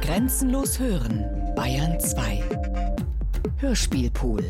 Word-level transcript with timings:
Grenzenlos 0.00 0.78
hören, 0.78 1.24
Bayern 1.54 1.98
2. 2.00 2.42
Hörspielpool. 3.58 4.44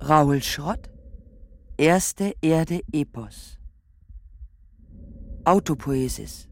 Raul 0.00 0.42
Schrott, 0.42 0.90
Erste 1.76 2.34
Erde 2.40 2.80
Epos. 2.92 3.58
Autopoesis. 5.44 6.48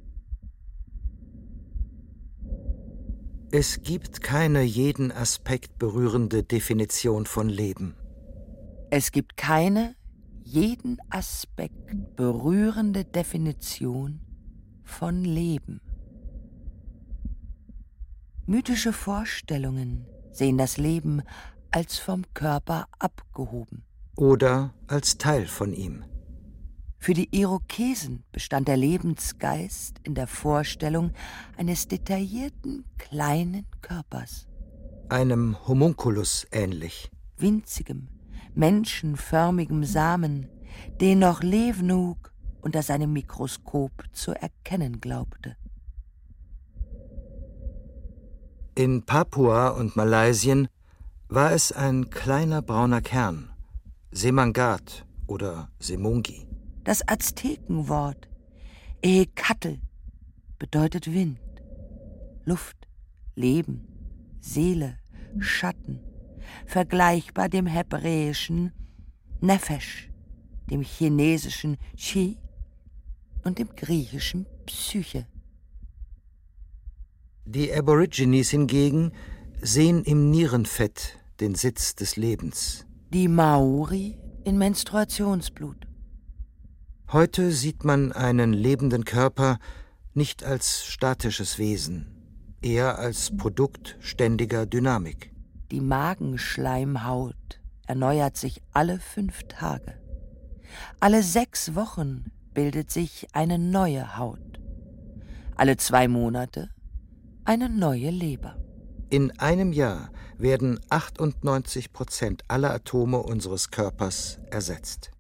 Es 3.52 3.82
gibt 3.82 4.20
keine 4.20 4.62
jeden 4.62 5.12
Aspekt 5.12 5.78
berührende 5.78 6.42
Definition 6.42 7.26
von 7.26 7.48
Leben. 7.48 7.94
Es 8.90 9.12
gibt 9.12 9.36
keine 9.36 9.94
jeden 10.42 10.98
Aspekt 11.10 12.16
berührende 12.16 13.04
Definition 13.04 14.20
von 14.90 15.24
Leben. 15.24 15.80
Mythische 18.46 18.92
Vorstellungen 18.92 20.06
sehen 20.32 20.58
das 20.58 20.76
Leben 20.76 21.22
als 21.70 21.98
vom 21.98 22.24
Körper 22.34 22.86
abgehoben. 22.98 23.84
Oder 24.16 24.74
als 24.88 25.16
Teil 25.18 25.46
von 25.46 25.72
ihm. 25.72 26.04
Für 26.98 27.14
die 27.14 27.28
Irokesen 27.34 28.24
bestand 28.32 28.68
der 28.68 28.76
Lebensgeist 28.76 30.00
in 30.02 30.14
der 30.14 30.26
Vorstellung 30.26 31.12
eines 31.56 31.88
detaillierten 31.88 32.84
kleinen 32.98 33.66
Körpers. 33.80 34.48
Einem 35.08 35.56
Homunculus 35.66 36.46
ähnlich. 36.52 37.10
Winzigem, 37.38 38.08
menschenförmigem 38.54 39.84
Samen, 39.84 40.48
den 41.00 41.20
noch 41.20 41.42
Lewnug 41.42 42.29
unter 42.62 42.82
seinem 42.82 43.12
Mikroskop 43.12 43.92
zu 44.12 44.32
erkennen 44.32 45.00
glaubte. 45.00 45.56
In 48.74 49.02
Papua 49.04 49.68
und 49.68 49.96
Malaysien 49.96 50.68
war 51.28 51.52
es 51.52 51.72
ein 51.72 52.10
kleiner 52.10 52.62
brauner 52.62 53.00
Kern, 53.00 53.50
Semangat 54.10 55.06
oder 55.26 55.70
Semungi. 55.78 56.46
Das 56.84 57.06
Aztekenwort 57.06 58.28
Eekatl 59.02 59.78
bedeutet 60.58 61.12
Wind, 61.12 61.38
Luft, 62.44 62.88
Leben, 63.34 63.86
Seele, 64.40 64.98
Schatten, 65.38 66.00
vergleichbar 66.66 67.48
dem 67.48 67.66
hebräischen 67.66 68.72
Nefesh, 69.40 70.10
dem 70.70 70.82
chinesischen 70.82 71.76
Chi 71.96 72.38
und 73.44 73.58
dem 73.58 73.74
griechischen 73.76 74.46
Psyche. 74.66 75.26
Die 77.44 77.72
Aborigines 77.72 78.50
hingegen 78.50 79.12
sehen 79.60 80.04
im 80.04 80.30
Nierenfett 80.30 81.18
den 81.40 81.54
Sitz 81.54 81.94
des 81.94 82.16
Lebens. 82.16 82.86
Die 83.12 83.28
Maori 83.28 84.18
in 84.44 84.56
Menstruationsblut. 84.58 85.86
Heute 87.12 87.50
sieht 87.50 87.84
man 87.84 88.12
einen 88.12 88.52
lebenden 88.52 89.04
Körper 89.04 89.58
nicht 90.14 90.44
als 90.44 90.84
statisches 90.84 91.58
Wesen, 91.58 92.06
eher 92.62 92.98
als 92.98 93.36
Produkt 93.36 93.96
ständiger 94.00 94.66
Dynamik. 94.66 95.32
Die 95.70 95.80
Magenschleimhaut 95.80 97.60
erneuert 97.86 98.36
sich 98.36 98.62
alle 98.72 99.00
fünf 99.00 99.42
Tage. 99.48 99.94
Alle 101.00 101.22
sechs 101.22 101.74
Wochen 101.74 102.30
bildet 102.54 102.90
sich 102.90 103.28
eine 103.32 103.58
neue 103.58 104.16
Haut. 104.16 104.60
Alle 105.56 105.76
zwei 105.76 106.08
Monate 106.08 106.70
eine 107.44 107.68
neue 107.68 108.10
Leber. 108.10 108.56
In 109.10 109.36
einem 109.40 109.72
Jahr 109.72 110.12
werden 110.38 110.78
98 110.88 111.92
Prozent 111.92 112.44
aller 112.48 112.72
Atome 112.72 113.18
unseres 113.18 113.70
Körpers 113.70 114.38
ersetzt. 114.50 115.10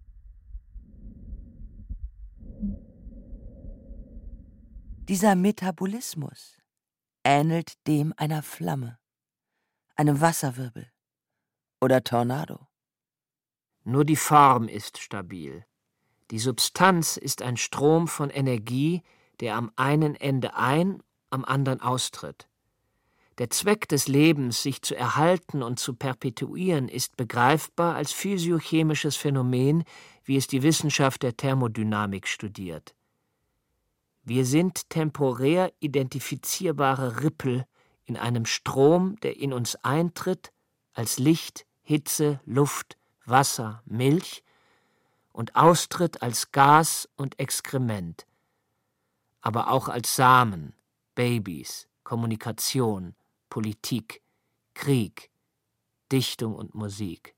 Dieser 5.08 5.34
Metabolismus 5.34 6.56
ähnelt 7.24 7.84
dem 7.88 8.14
einer 8.16 8.42
Flamme, 8.42 8.98
einem 9.96 10.20
Wasserwirbel 10.20 10.88
oder 11.80 12.04
Tornado. 12.04 12.68
Nur 13.82 14.04
die 14.04 14.16
Form 14.16 14.68
ist 14.68 14.98
stabil. 14.98 15.64
Die 16.30 16.38
Substanz 16.38 17.16
ist 17.16 17.42
ein 17.42 17.56
Strom 17.56 18.06
von 18.06 18.30
Energie, 18.30 19.02
der 19.40 19.56
am 19.56 19.72
einen 19.76 20.14
Ende 20.14 20.54
ein, 20.54 21.02
am 21.30 21.44
anderen 21.44 21.80
austritt. 21.80 22.48
Der 23.38 23.50
Zweck 23.50 23.88
des 23.88 24.06
Lebens, 24.06 24.62
sich 24.62 24.82
zu 24.82 24.94
erhalten 24.94 25.62
und 25.62 25.80
zu 25.80 25.94
perpetuieren, 25.94 26.88
ist 26.88 27.16
begreifbar 27.16 27.96
als 27.96 28.12
physiochemisches 28.12 29.16
Phänomen, 29.16 29.84
wie 30.24 30.36
es 30.36 30.46
die 30.46 30.62
Wissenschaft 30.62 31.22
der 31.22 31.36
Thermodynamik 31.36 32.28
studiert. 32.28 32.94
Wir 34.22 34.44
sind 34.44 34.90
temporär 34.90 35.72
identifizierbare 35.80 37.22
Rippel 37.22 37.64
in 38.04 38.16
einem 38.16 38.44
Strom, 38.44 39.16
der 39.22 39.38
in 39.38 39.52
uns 39.52 39.76
eintritt, 39.76 40.52
als 40.92 41.18
Licht, 41.18 41.66
Hitze, 41.82 42.40
Luft, 42.44 42.98
Wasser, 43.24 43.82
Milch 43.86 44.44
und 45.32 45.56
austritt 45.56 46.22
als 46.22 46.52
Gas 46.52 47.08
und 47.16 47.38
Exkrement, 47.38 48.26
aber 49.40 49.70
auch 49.70 49.88
als 49.88 50.16
Samen, 50.16 50.74
Babys, 51.14 51.88
Kommunikation, 52.04 53.14
Politik, 53.48 54.22
Krieg, 54.74 55.30
Dichtung 56.10 56.54
und 56.54 56.74
Musik. 56.74 57.34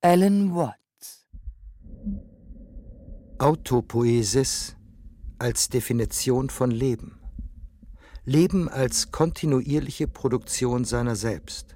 Alan 0.00 0.54
Watts 0.54 1.26
Autopoesis 3.38 4.76
als 5.38 5.68
Definition 5.68 6.48
von 6.48 6.70
Leben. 6.70 7.18
Leben 8.24 8.68
als 8.68 9.10
kontinuierliche 9.10 10.06
Produktion 10.06 10.84
seiner 10.84 11.16
selbst, 11.16 11.74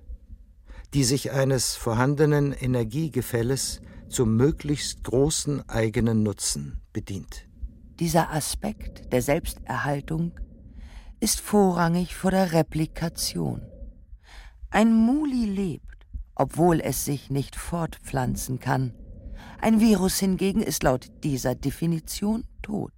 die 0.95 1.03
sich 1.03 1.33
eines 1.33 1.75
vorhandenen 1.75 2.53
Energiegefälles 2.53 3.81
zum 4.09 4.37
möglichst 4.37 5.05
großen 5.05 5.69
eigenen 5.69 6.23
Nutzen 6.23 6.81
bedient. 6.93 7.47
Dieser 7.99 8.31
Aspekt 8.31 9.13
der 9.13 9.23
Selbsterhaltung 9.23 10.33
ist 11.21 11.41
vorrangig 11.41 12.15
vor 12.15 12.31
der 12.31 12.53
Replikation. 12.53 13.63
Ein 14.71 14.93
Muli 14.93 15.47
lebt, 15.47 16.07
obwohl 16.35 16.81
es 16.81 17.05
sich 17.05 17.31
nicht 17.31 17.57
fortpflanzen 17.57 18.61
kann. 18.61 18.93
Ein 19.61 19.81
Virus 19.81 20.19
hingegen 20.19 20.63
ist 20.63 20.83
laut 20.83 21.11
dieser 21.25 21.55
Definition 21.55 22.45
tot, 22.61 22.93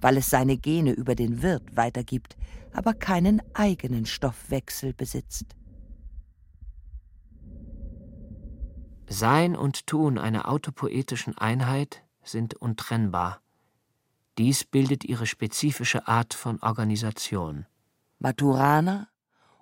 weil 0.00 0.18
es 0.18 0.28
seine 0.28 0.58
Gene 0.58 0.92
über 0.92 1.14
den 1.14 1.42
Wirt 1.42 1.76
weitergibt, 1.76 2.36
aber 2.72 2.92
keinen 2.92 3.40
eigenen 3.54 4.04
Stoffwechsel 4.04 4.92
besitzt. 4.92 5.56
Sein 9.12 9.56
und 9.56 9.88
Tun 9.88 10.18
einer 10.18 10.48
autopoetischen 10.48 11.36
Einheit 11.36 12.04
sind 12.22 12.54
untrennbar. 12.54 13.40
Dies 14.38 14.64
bildet 14.64 15.04
ihre 15.04 15.26
spezifische 15.26 16.06
Art 16.06 16.32
von 16.32 16.62
Organisation. 16.62 17.66
Maturana 18.20 19.08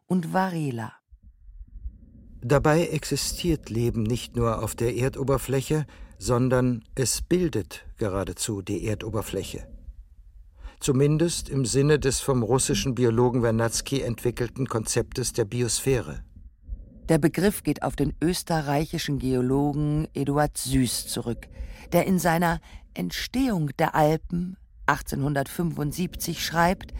und 0.06 0.34
Varela. 0.34 0.92
Dabei 2.42 2.88
existiert 2.88 3.70
Leben 3.70 4.02
nicht 4.02 4.36
nur 4.36 4.62
auf 4.62 4.76
der 4.76 4.94
Erdoberfläche, 4.94 5.86
sondern 6.18 6.84
es 6.94 7.22
bildet 7.22 7.86
geradezu 7.96 8.60
die 8.60 8.84
Erdoberfläche. 8.84 9.66
Zumindest 10.78 11.48
im 11.48 11.64
Sinne 11.64 11.98
des 11.98 12.20
vom 12.20 12.42
russischen 12.42 12.94
Biologen 12.94 13.42
Wernatzky 13.42 14.02
entwickelten 14.02 14.66
Konzeptes 14.68 15.32
der 15.32 15.46
Biosphäre. 15.46 16.22
Der 17.08 17.16
Begriff 17.16 17.62
geht 17.62 17.82
auf 17.82 17.96
den 17.96 18.12
österreichischen 18.22 19.18
Geologen 19.18 20.08
Eduard 20.12 20.58
Süß 20.58 21.06
zurück, 21.06 21.48
der 21.92 22.06
in 22.06 22.18
seiner 22.18 22.60
Entstehung 22.92 23.70
der 23.78 23.94
Alpen 23.94 24.58
1875 24.84 26.44
schreibt, 26.44 26.92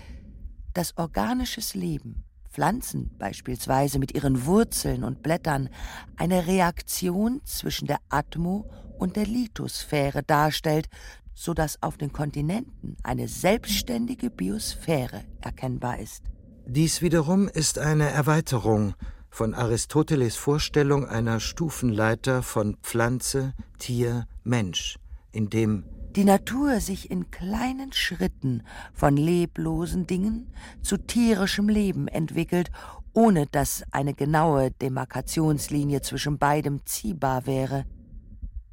dass 0.73 0.97
organisches 0.97 1.75
Leben, 1.75 2.25
Pflanzen 2.49 3.11
beispielsweise 3.19 3.99
mit 3.99 4.15
ihren 4.15 4.47
Wurzeln 4.47 5.05
und 5.05 5.23
Blättern, 5.23 5.69
eine 6.17 6.47
Reaktion 6.47 7.43
zwischen 7.45 7.87
der 7.87 7.99
Atmo 8.09 8.71
und 8.99 9.17
der 9.17 9.27
Lithosphäre 9.27 10.23
darstellt, 10.23 10.89
so 11.35 11.53
dass 11.53 11.83
auf 11.83 11.99
den 11.99 12.13
Kontinenten 12.13 12.97
eine 13.03 13.29
selbstständige 13.29 14.31
Biosphäre 14.31 15.25
erkennbar 15.43 15.99
ist. 15.99 16.25
Dies 16.67 17.03
wiederum 17.03 17.47
ist 17.49 17.79
eine 17.79 18.09
Erweiterung 18.09 18.95
von 19.31 19.55
Aristoteles 19.55 20.37
Vorstellung 20.37 21.07
einer 21.07 21.41
Stufenleiter 21.41 22.43
von 22.43 22.77
Pflanze, 22.83 23.55
Tier, 23.79 24.27
Mensch, 24.45 24.99
in 25.33 25.51
dem 25.51 25.85
die 26.17 26.25
Natur 26.25 26.81
sich 26.81 27.11
in 27.11 27.31
kleinen 27.31 27.93
Schritten 27.93 28.63
von 28.93 29.17
leblosen 29.17 30.07
Dingen 30.07 30.51
zu 30.83 30.97
tierischem 30.97 31.69
Leben 31.69 32.09
entwickelt, 32.09 32.71
ohne 33.13 33.47
dass 33.47 33.85
eine 33.93 34.15
genaue 34.15 34.71
Demarkationslinie 34.71 36.01
zwischen 36.03 36.39
beidem 36.39 36.85
ziehbar 36.87 37.47
wäre. 37.47 37.85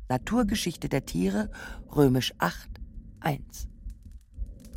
Naturgeschichte 0.10 0.88
der 0.88 1.06
Tiere, 1.06 1.51
römisch 1.96 2.34
8, 2.40 2.69
1. 3.19 3.68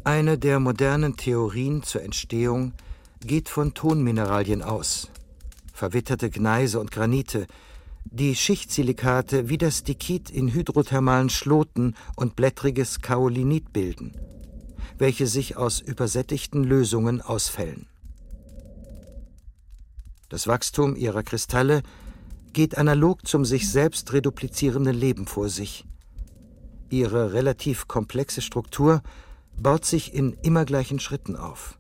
Eine 0.05 0.37
der 0.37 0.59
modernen 0.59 1.17
Theorien 1.17 1.83
zur 1.83 2.03
Entstehung 2.03 2.73
geht 3.21 3.49
von 3.49 3.75
Tonmineralien 3.75 4.63
aus. 4.63 5.11
Verwitterte 5.79 6.29
Gneise 6.29 6.81
und 6.81 6.91
Granite, 6.91 7.47
die 8.05 8.35
Schichtsilikate 8.35 9.49
wie 9.49 9.59
das 9.59 9.85
Dikit 9.85 10.29
in 10.29 10.53
hydrothermalen 10.53 11.31
Schloten 11.31 11.95
und 12.17 12.35
blättriges 12.35 13.01
Kaolinit 13.01 13.73
bilden, 13.73 14.11
welche 14.99 15.29
sich 15.29 15.57
aus 15.57 15.79
übersättigten 15.81 16.65
Lösungen 16.65 17.21
ausfällen. 17.21 17.87
Das 20.29 20.49
Wachstum 20.49 20.97
ihrer 20.97 21.23
Kristalle 21.23 21.85
geht 22.53 22.77
analog 22.77 23.29
zum 23.29 23.45
sich 23.45 23.71
selbst 23.71 24.13
reduplizierenden 24.13 24.97
Leben 24.97 25.29
vor 25.29 25.49
sich. 25.49 25.85
Ihre 26.91 27.33
relativ 27.33 27.87
komplexe 27.87 28.43
Struktur 28.43 29.01
baut 29.57 29.85
sich 29.85 30.13
in 30.13 30.33
immer 30.43 30.65
gleichen 30.65 30.99
Schritten 30.99 31.37
auf. 31.37 31.79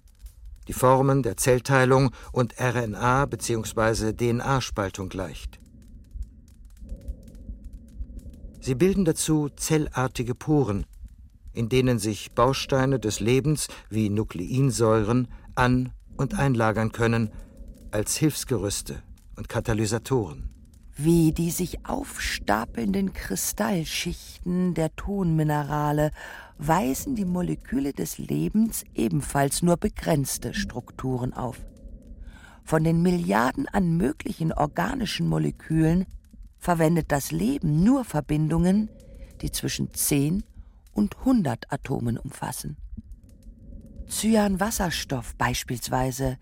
Die 0.68 0.74
Formen 0.74 1.22
der 1.22 1.38
Zellteilung 1.38 2.10
und 2.30 2.54
RNA- 2.56 3.26
bzw. 3.26 4.12
DNA-Spaltung 4.12 5.08
gleicht. 5.08 5.58
Sie 8.60 8.74
bilden 8.74 9.06
dazu 9.06 9.48
zellartige 9.48 10.34
Poren, 10.34 10.84
in 11.54 11.70
denen 11.70 11.98
sich 11.98 12.32
Bausteine 12.32 13.00
des 13.00 13.18
Lebens 13.18 13.68
wie 13.88 14.10
Nukleinsäuren 14.10 15.28
an- 15.54 15.92
und 16.18 16.38
einlagern 16.38 16.92
können 16.92 17.30
als 17.90 18.16
Hilfsgerüste 18.16 19.02
und 19.36 19.48
Katalysatoren. 19.48 20.50
Wie 20.96 21.32
die 21.32 21.50
sich 21.50 21.86
aufstapelnden 21.86 23.14
Kristallschichten 23.14 24.74
der 24.74 24.94
Tonminerale 24.96 26.10
weisen 26.58 27.14
die 27.14 27.24
Moleküle 27.24 27.92
des 27.92 28.18
Lebens 28.18 28.84
ebenfalls 28.94 29.62
nur 29.62 29.76
begrenzte 29.76 30.54
Strukturen 30.54 31.32
auf. 31.32 31.64
Von 32.64 32.84
den 32.84 33.00
Milliarden 33.00 33.68
an 33.68 33.96
möglichen 33.96 34.52
organischen 34.52 35.28
Molekülen 35.28 36.06
verwendet 36.58 37.06
das 37.12 37.30
Leben 37.30 37.82
nur 37.82 38.04
Verbindungen, 38.04 38.90
die 39.40 39.52
zwischen 39.52 39.94
10 39.94 40.42
und 40.92 41.16
100 41.18 41.72
Atomen 41.72 42.18
umfassen. 42.18 42.76
Cyanwasserstoff 44.08 45.36
beispielsweise 45.36 46.38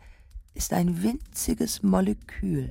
ist 0.55 0.73
ein 0.73 1.03
winziges 1.03 1.83
Molekül, 1.83 2.71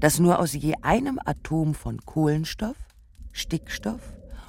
das 0.00 0.18
nur 0.18 0.40
aus 0.40 0.52
je 0.52 0.74
einem 0.82 1.20
Atom 1.24 1.74
von 1.74 2.04
Kohlenstoff, 2.04 2.76
Stickstoff 3.30 4.00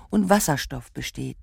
und 0.10 0.30
Wasserstoff 0.30 0.92
besteht, 0.92 1.38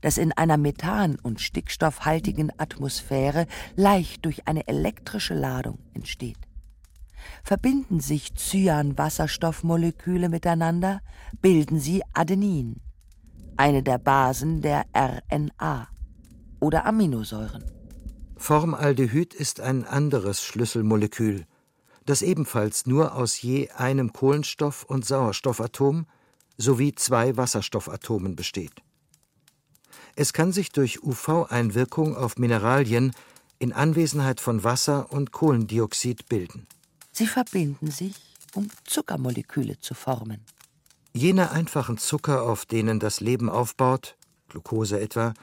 das 0.00 0.18
in 0.18 0.32
einer 0.32 0.56
methan- 0.56 1.18
und 1.20 1.40
stickstoffhaltigen 1.40 2.52
Atmosphäre 2.58 3.46
leicht 3.76 4.24
durch 4.24 4.46
eine 4.46 4.66
elektrische 4.68 5.34
Ladung 5.34 5.78
entsteht. 5.94 6.38
Verbinden 7.42 8.00
sich 8.00 8.34
Cyan-Wasserstoffmoleküle 8.34 10.28
miteinander, 10.28 11.00
bilden 11.40 11.80
sie 11.80 12.02
Adenin, 12.12 12.80
eine 13.56 13.82
der 13.82 13.98
Basen 13.98 14.62
der 14.62 14.84
RNA 14.96 15.88
oder 16.60 16.86
Aminosäuren. 16.86 17.64
Formaldehyd 18.36 19.34
ist 19.34 19.60
ein 19.60 19.84
anderes 19.84 20.42
Schlüsselmolekül, 20.42 21.44
das 22.06 22.22
ebenfalls 22.22 22.86
nur 22.86 23.14
aus 23.14 23.42
je 23.42 23.70
einem 23.70 24.12
Kohlenstoff- 24.12 24.84
und 24.84 25.04
Sauerstoffatom 25.04 26.06
sowie 26.56 26.94
zwei 26.94 27.36
Wasserstoffatomen 27.36 28.36
besteht. 28.36 28.82
Es 30.20 30.32
kann 30.32 30.50
sich 30.50 30.72
durch 30.72 31.00
UV-Einwirkung 31.04 32.16
auf 32.16 32.38
Mineralien 32.38 33.12
in 33.60 33.72
Anwesenheit 33.72 34.40
von 34.40 34.64
Wasser 34.64 35.12
und 35.12 35.30
Kohlendioxid 35.30 36.28
bilden. 36.28 36.66
Sie 37.12 37.28
verbinden 37.28 37.92
sich, 37.92 38.16
um 38.52 38.68
Zuckermoleküle 38.82 39.78
zu 39.78 39.94
formen. 39.94 40.44
Jene 41.12 41.52
einfachen 41.52 41.98
Zucker, 41.98 42.42
auf 42.42 42.66
denen 42.66 42.98
das 42.98 43.20
Leben 43.20 43.48
aufbaut, 43.48 44.16
Glucose 44.48 44.98
etwa, 44.98 45.34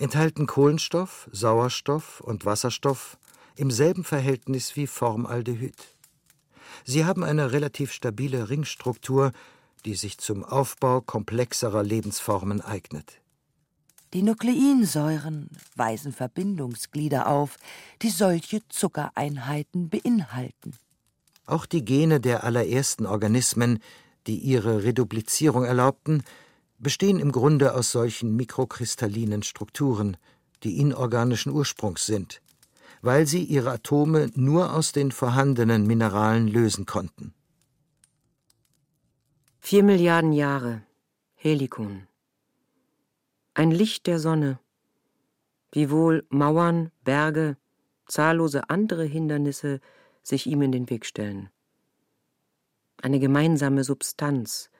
enthalten 0.00 0.48
Kohlenstoff, 0.48 1.30
Sauerstoff 1.30 2.20
und 2.22 2.44
Wasserstoff 2.44 3.18
im 3.54 3.70
selben 3.70 4.02
Verhältnis 4.02 4.74
wie 4.74 4.88
Formaldehyd. 4.88 5.76
Sie 6.84 7.04
haben 7.04 7.22
eine 7.22 7.52
relativ 7.52 7.92
stabile 7.92 8.48
Ringstruktur, 8.48 9.30
die 9.84 9.94
sich 9.94 10.18
zum 10.18 10.42
Aufbau 10.42 11.02
komplexerer 11.02 11.84
Lebensformen 11.84 12.62
eignet. 12.62 13.21
Die 14.12 14.22
Nukleinsäuren 14.22 15.48
weisen 15.74 16.12
Verbindungsglieder 16.12 17.28
auf, 17.28 17.56
die 18.02 18.10
solche 18.10 18.60
Zuckereinheiten 18.68 19.88
beinhalten. 19.88 20.74
Auch 21.46 21.64
die 21.64 21.84
Gene 21.84 22.20
der 22.20 22.44
allerersten 22.44 23.06
Organismen, 23.06 23.78
die 24.26 24.36
ihre 24.36 24.84
Reduplizierung 24.84 25.64
erlaubten, 25.64 26.22
bestehen 26.78 27.20
im 27.20 27.32
Grunde 27.32 27.74
aus 27.74 27.90
solchen 27.90 28.36
mikrokristallinen 28.36 29.42
Strukturen, 29.42 30.18
die 30.62 30.78
inorganischen 30.78 31.50
Ursprungs 31.50 32.04
sind, 32.04 32.42
weil 33.00 33.26
sie 33.26 33.42
ihre 33.42 33.70
Atome 33.70 34.30
nur 34.34 34.74
aus 34.74 34.92
den 34.92 35.10
vorhandenen 35.10 35.86
Mineralen 35.86 36.48
lösen 36.48 36.84
konnten. 36.84 37.32
Vier 39.58 39.82
Milliarden 39.82 40.32
Jahre. 40.32 40.82
Helikon. 41.34 42.06
Ein 43.54 43.70
Licht 43.70 44.06
der 44.06 44.18
Sonne. 44.18 44.58
Wiewohl 45.72 46.26
Mauern, 46.30 46.90
Berge, 47.04 47.58
zahllose 48.06 48.70
andere 48.70 49.04
Hindernisse 49.04 49.80
sich 50.22 50.46
ihm 50.46 50.62
in 50.62 50.72
den 50.72 50.88
Weg 50.88 51.04
stellen. 51.04 51.50
Eine 53.02 53.18
gemeinsame 53.18 53.84
Substanz, 53.84 54.70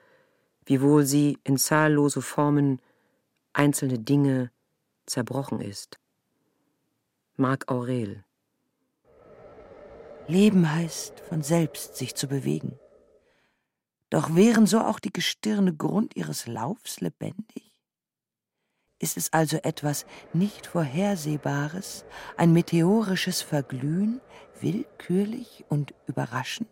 wiewohl 0.65 1.05
sie 1.05 1.37
in 1.43 1.57
zahllose 1.57 2.21
Formen, 2.21 2.81
einzelne 3.53 3.99
Dinge 3.99 4.51
zerbrochen 5.05 5.61
ist. 5.61 5.99
Marc 7.35 7.71
Aurel 7.71 8.23
Leben 10.27 10.71
heißt, 10.71 11.19
von 11.19 11.43
selbst 11.43 11.97
sich 11.97 12.15
zu 12.15 12.27
bewegen. 12.27 12.79
Doch 14.09 14.35
wären 14.35 14.65
so 14.65 14.79
auch 14.79 14.99
die 14.99 15.11
Gestirne 15.11 15.75
Grund 15.75 16.15
ihres 16.15 16.47
Laufs 16.47 17.01
lebendig? 17.01 17.72
Ist 19.03 19.17
es 19.17 19.33
also 19.33 19.57
etwas 19.63 20.05
nicht 20.31 20.65
Vorhersehbares, 20.65 22.05
ein 22.37 22.53
meteorisches 22.53 23.41
Verglühen, 23.41 24.21
willkürlich 24.61 25.65
und 25.67 25.93
überraschend? 26.07 26.69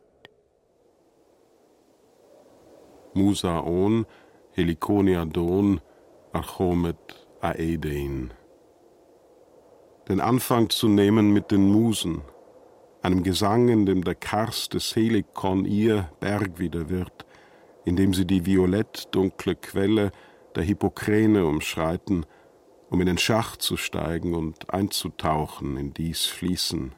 Musaon, 3.13 4.05
Helikoniadon, 4.53 5.81
Archomet, 6.31 7.27
Aedein. 7.41 8.33
Den 10.07 10.21
Anfang 10.21 10.69
zu 10.69 10.88
nehmen 10.88 11.33
mit 11.33 11.51
den 11.51 11.69
Musen, 11.69 12.21
einem 13.01 13.23
Gesang, 13.23 13.67
in 13.67 13.85
dem 13.85 14.05
der 14.05 14.15
Karst 14.15 14.73
des 14.73 14.95
Helikon 14.95 15.65
ihr 15.65 16.09
Berg 16.21 16.59
wieder 16.59 16.89
wird, 16.89 17.25
in 17.83 17.97
dem 17.97 18.13
sie 18.13 18.25
die 18.25 18.45
violett-dunkle 18.45 19.55
Quelle 19.55 20.13
der 20.55 20.63
Hippokrane 20.63 21.46
umschreiten, 21.46 22.25
um 22.89 23.00
in 23.00 23.08
den 23.08 23.17
Schacht 23.17 23.62
zu 23.62 23.77
steigen 23.77 24.34
und 24.34 24.74
einzutauchen 24.74 25.77
in 25.77 25.93
dies 25.93 26.25
Fließen. 26.25 26.93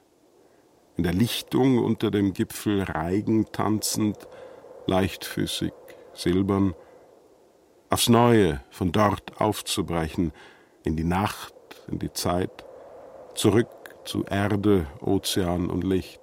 In 0.98 1.04
der 1.04 1.14
Lichtung 1.14 1.78
unter 1.78 2.12
dem 2.12 2.34
Gipfel 2.34 2.84
Reigen 2.84 3.52
tanzend, 3.52 4.28
leichtfüßig, 4.88 5.74
silbern, 6.14 6.74
aufs 7.90 8.10
Neue 8.10 8.64
von 8.72 8.92
dort 8.92 9.40
aufzubrechen, 9.40 10.32
in 10.84 10.96
die 10.96 11.04
Nacht, 11.04 11.54
in 11.88 12.00
die 12.00 12.12
Zeit, 12.12 12.66
zurück 13.36 13.68
zu 14.06 14.26
Erde, 14.26 14.88
Ozean 15.00 15.70
und 15.70 15.84
Licht. 15.84 16.22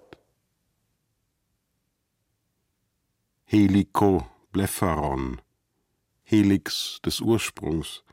Helico 3.45 4.27
Blepharon, 4.53 5.41
Helix 6.31 7.01
des 7.05 7.21
Ursprungs, 7.21 8.05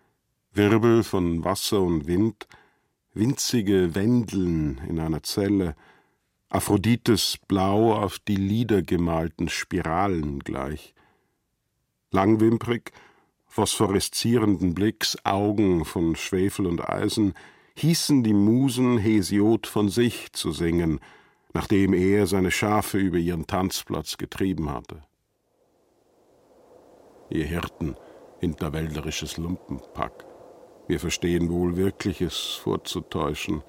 Wirbel 0.51 1.03
von 1.03 1.43
Wasser 1.45 1.81
und 1.81 2.07
Wind, 2.07 2.47
winzige 3.13 3.93
Wendeln 3.93 4.81
in 4.89 4.99
einer 4.99 5.21
Zelle, 5.21 5.75
Aphrodites 6.49 7.37
Blau 7.47 7.93
auf 7.93 8.17
die 8.17 8.35
Lieder 8.35 8.81
gemalten 8.81 9.49
Spiralen 9.49 10.39
gleich. 10.39 10.95
Langwimprig, 12.09 12.91
phosphoreszierenden 13.45 14.73
Blicks, 14.73 15.23
Augen 15.23 15.85
von 15.85 16.15
Schwefel 16.15 16.65
und 16.65 16.89
Eisen, 16.89 17.35
hießen 17.75 18.23
die 18.23 18.33
Musen 18.33 18.97
Hesiod 18.97 19.67
von 19.67 19.89
sich 19.89 20.31
zu 20.31 20.51
singen, 20.51 21.01
nachdem 21.53 21.93
er 21.93 22.25
seine 22.25 22.49
Schafe 22.49 22.97
über 22.97 23.17
ihren 23.17 23.45
Tanzplatz 23.45 24.17
getrieben 24.17 24.71
hatte. 24.71 25.03
Ihr 27.29 27.45
Hirten, 27.45 27.95
hinterwälderisches 28.39 29.37
Lumpenpack, 29.37 30.25
wir 30.87 30.99
verstehen 30.99 31.49
wohl 31.49 31.75
Wirkliches 31.75 32.59
vorzutäuschen, 32.63 33.63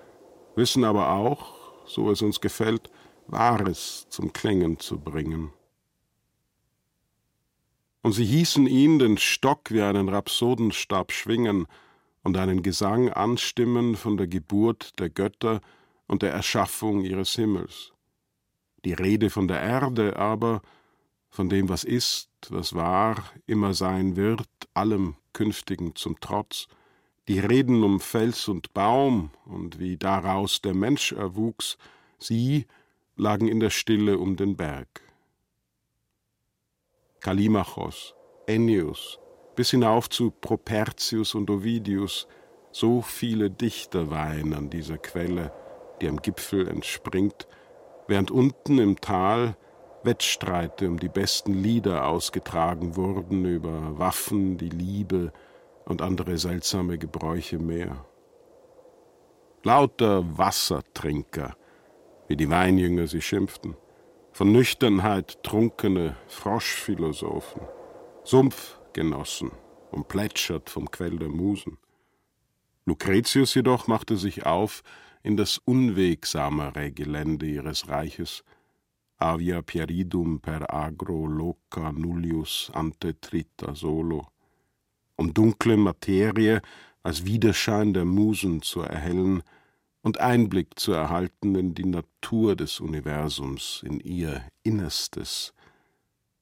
wissen 0.54 0.84
aber 0.84 1.10
auch, 1.12 1.54
so 1.86 2.10
es 2.10 2.22
uns 2.22 2.40
gefällt, 2.40 2.90
Wahres 3.26 4.06
zum 4.08 4.32
Klingen 4.32 4.78
zu 4.78 4.98
bringen. 4.98 5.52
Und 8.02 8.12
sie 8.12 8.24
hießen 8.24 8.66
ihn 8.66 8.98
den 8.98 9.18
Stock 9.18 9.70
wie 9.70 9.82
einen 9.82 10.08
Rhapsodenstab 10.08 11.12
schwingen 11.12 11.66
und 12.22 12.36
einen 12.36 12.62
Gesang 12.62 13.10
anstimmen 13.10 13.96
von 13.96 14.16
der 14.16 14.28
Geburt 14.28 14.98
der 14.98 15.10
Götter 15.10 15.60
und 16.06 16.22
der 16.22 16.32
Erschaffung 16.32 17.04
ihres 17.04 17.34
Himmels. 17.34 17.92
Die 18.84 18.92
Rede 18.92 19.28
von 19.28 19.48
der 19.48 19.60
Erde 19.60 20.16
aber, 20.16 20.62
von 21.38 21.48
dem, 21.48 21.68
was 21.68 21.84
ist, 21.84 22.30
was 22.48 22.74
war, 22.74 23.22
immer 23.46 23.72
sein 23.72 24.16
wird, 24.16 24.48
allem 24.74 25.14
Künftigen 25.32 25.94
zum 25.94 26.18
Trotz, 26.18 26.66
die 27.28 27.38
Reden 27.38 27.84
um 27.84 28.00
Fels 28.00 28.48
und 28.48 28.74
Baum 28.74 29.30
und 29.44 29.78
wie 29.78 29.96
daraus 29.96 30.62
der 30.62 30.74
Mensch 30.74 31.12
erwuchs, 31.12 31.78
sie 32.18 32.66
lagen 33.14 33.46
in 33.46 33.60
der 33.60 33.70
Stille 33.70 34.18
um 34.18 34.34
den 34.34 34.56
Berg. 34.56 34.88
Kalimachos, 37.20 38.16
Ennius, 38.48 39.20
bis 39.54 39.70
hinauf 39.70 40.10
zu 40.10 40.32
Propertius 40.32 41.36
und 41.36 41.50
Ovidius, 41.50 42.26
so 42.72 43.00
viele 43.00 43.48
Dichter 43.48 44.10
weinen 44.10 44.54
an 44.54 44.70
dieser 44.70 44.98
Quelle, 44.98 45.52
die 46.00 46.08
am 46.08 46.20
Gipfel 46.20 46.66
entspringt, 46.66 47.46
während 48.08 48.32
unten 48.32 48.80
im 48.80 49.00
Tal 49.00 49.56
Wettstreite 50.04 50.88
um 50.88 50.98
die 50.98 51.08
besten 51.08 51.54
Lieder 51.54 52.06
ausgetragen 52.06 52.96
wurden 52.96 53.44
über 53.44 53.98
Waffen, 53.98 54.56
die 54.56 54.68
Liebe 54.68 55.32
und 55.84 56.02
andere 56.02 56.38
seltsame 56.38 56.98
Gebräuche 56.98 57.58
mehr. 57.58 58.04
Lauter 59.64 60.38
Wassertrinker, 60.38 61.56
wie 62.28 62.36
die 62.36 62.48
Weinjünger 62.48 63.06
sie 63.06 63.22
schimpften, 63.22 63.76
von 64.32 64.52
Nüchternheit 64.52 65.42
trunkene 65.42 66.16
Froschphilosophen, 66.28 67.62
Sumpfgenossen 68.22 69.50
und 69.90 70.08
plätschert 70.08 70.70
vom 70.70 70.90
Quell 70.90 71.18
der 71.18 71.28
Musen. 71.28 71.78
Lucretius 72.84 73.54
jedoch 73.54 73.88
machte 73.88 74.16
sich 74.16 74.46
auf 74.46 74.82
in 75.22 75.36
das 75.36 75.58
unwegsamere 75.58 76.92
Gelände 76.92 77.46
ihres 77.46 77.88
Reiches, 77.88 78.44
avia 79.18 79.62
pieridum 79.62 80.38
per 80.40 80.64
agro 80.68 81.26
loca 81.26 81.92
nullius 81.92 82.70
ante 82.74 83.18
trita 83.18 83.74
solo, 83.74 84.32
um 85.16 85.32
dunkle 85.32 85.76
Materie 85.76 86.60
als 87.02 87.24
Widerschein 87.24 87.92
der 87.92 88.04
Musen 88.04 88.62
zu 88.62 88.80
erhellen, 88.80 89.42
und 90.02 90.20
Einblick 90.20 90.78
zu 90.78 90.92
erhalten 90.92 91.54
in 91.54 91.74
die 91.74 91.84
Natur 91.84 92.56
des 92.56 92.80
Universums, 92.80 93.82
in 93.84 94.00
ihr 94.00 94.42
Innerstes, 94.62 95.52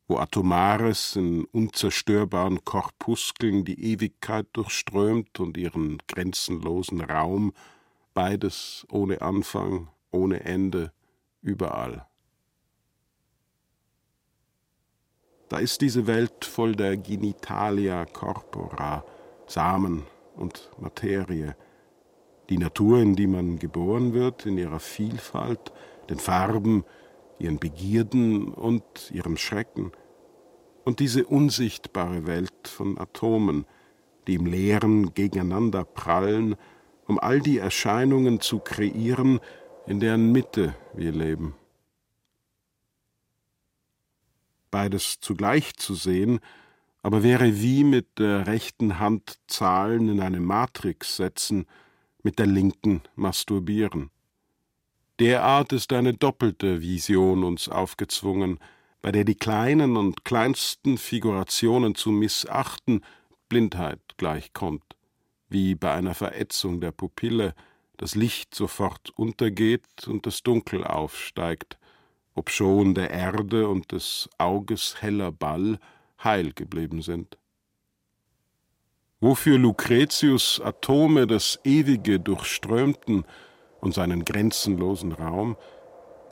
wo 0.07 0.19
Atomares 0.19 1.17
in 1.17 1.45
unzerstörbaren 1.47 2.65
Korpuskeln 2.65 3.65
die 3.65 3.93
Ewigkeit 3.93 4.47
durchströmt 4.53 5.41
und 5.41 5.57
ihren 5.57 5.99
grenzenlosen 6.07 7.01
Raum, 7.01 7.53
beides 8.15 8.87
ohne 8.89 9.21
Anfang, 9.21 9.89
ohne 10.13 10.45
Ende, 10.45 10.93
überall. 11.41 12.07
Da 15.49 15.59
ist 15.59 15.81
diese 15.81 16.07
Welt 16.07 16.45
voll 16.45 16.75
der 16.75 16.97
Genitalia 16.97 18.05
corpora, 18.05 19.05
Samen 19.47 20.03
und 20.35 20.71
Materie, 20.81 21.55
die 22.49 22.59
Natur, 22.59 23.01
in 23.01 23.15
die 23.15 23.27
man 23.27 23.59
geboren 23.59 24.13
wird, 24.13 24.47
in 24.47 24.59
ihrer 24.59 24.81
Vielfalt, 24.81 25.73
den 26.11 26.19
Farben, 26.19 26.85
ihren 27.39 27.59
Begierden 27.59 28.49
und 28.49 29.11
ihrem 29.13 29.37
Schrecken, 29.37 29.93
und 30.85 31.01
diese 31.01 31.27
unsichtbare 31.27 32.27
Welt 32.27 32.69
von 32.69 32.97
Atomen, 32.99 33.67
die 34.27 34.35
im 34.35 34.47
Leeren 34.47 35.15
gegeneinander 35.15 35.85
prallen, 35.85 36.57
um 37.07 37.19
all 37.19 37.41
die 37.41 37.59
Erscheinungen 37.59 38.41
zu 38.41 38.61
kreieren, 38.61 39.41
in 39.87 40.01
deren 40.01 40.31
Mitte 40.33 40.75
wir 40.95 41.13
leben. 41.13 41.55
Beides 44.71 45.21
zugleich 45.21 45.75
zu 45.77 45.95
sehen, 45.95 46.41
aber 47.03 47.23
wäre 47.23 47.61
wie 47.61 47.85
mit 47.85 48.19
der 48.19 48.47
rechten 48.47 48.99
Hand 48.99 49.39
Zahlen 49.47 50.09
in 50.09 50.21
eine 50.21 50.41
Matrix 50.41 51.17
setzen, 51.17 51.67
mit 52.23 52.39
der 52.39 52.47
linken 52.47 53.03
masturbieren. 53.15 54.11
Derart 55.21 55.73
ist 55.73 55.93
eine 55.93 56.13
doppelte 56.13 56.83
Vision 56.83 57.45
uns 57.45 57.69
aufgezwungen, 57.69 58.59
bei 59.01 59.13
der 59.13 59.25
die 59.25 59.37
kleinen 59.37 59.97
und 59.97 60.25
kleinsten 60.25 60.99
Figurationen 60.99 61.95
zu 61.95 62.11
missachten 62.11 63.03
Blindheit 63.49 64.01
gleichkommt, 64.17 64.83
wie 65.49 65.75
bei 65.77 65.93
einer 65.93 66.15
Verätzung 66.15 66.81
der 66.81 66.91
Pupille 66.91 67.55
das 67.97 68.15
Licht 68.15 68.55
sofort 68.55 69.11
untergeht 69.11 70.07
und 70.07 70.27
das 70.27 70.43
Dunkel 70.43 70.85
aufsteigt, 70.85 71.79
obschon 72.37 72.95
der 72.95 73.11
Erde 73.11 73.69
und 73.69 73.93
des 73.93 74.29
Auges 74.39 75.03
heller 75.03 75.33
Ball 75.33 75.79
heil 76.23 76.53
geblieben 76.53 77.03
sind. 77.03 77.37
Wofür 79.21 79.59
Lucretius 79.59 80.61
Atome 80.61 81.27
das 81.27 81.59
Ewige 81.65 82.21
durchströmten 82.21 83.25
und 83.81 83.95
seinen 83.95 84.25
grenzenlosen 84.25 85.13
Raum, 85.13 85.57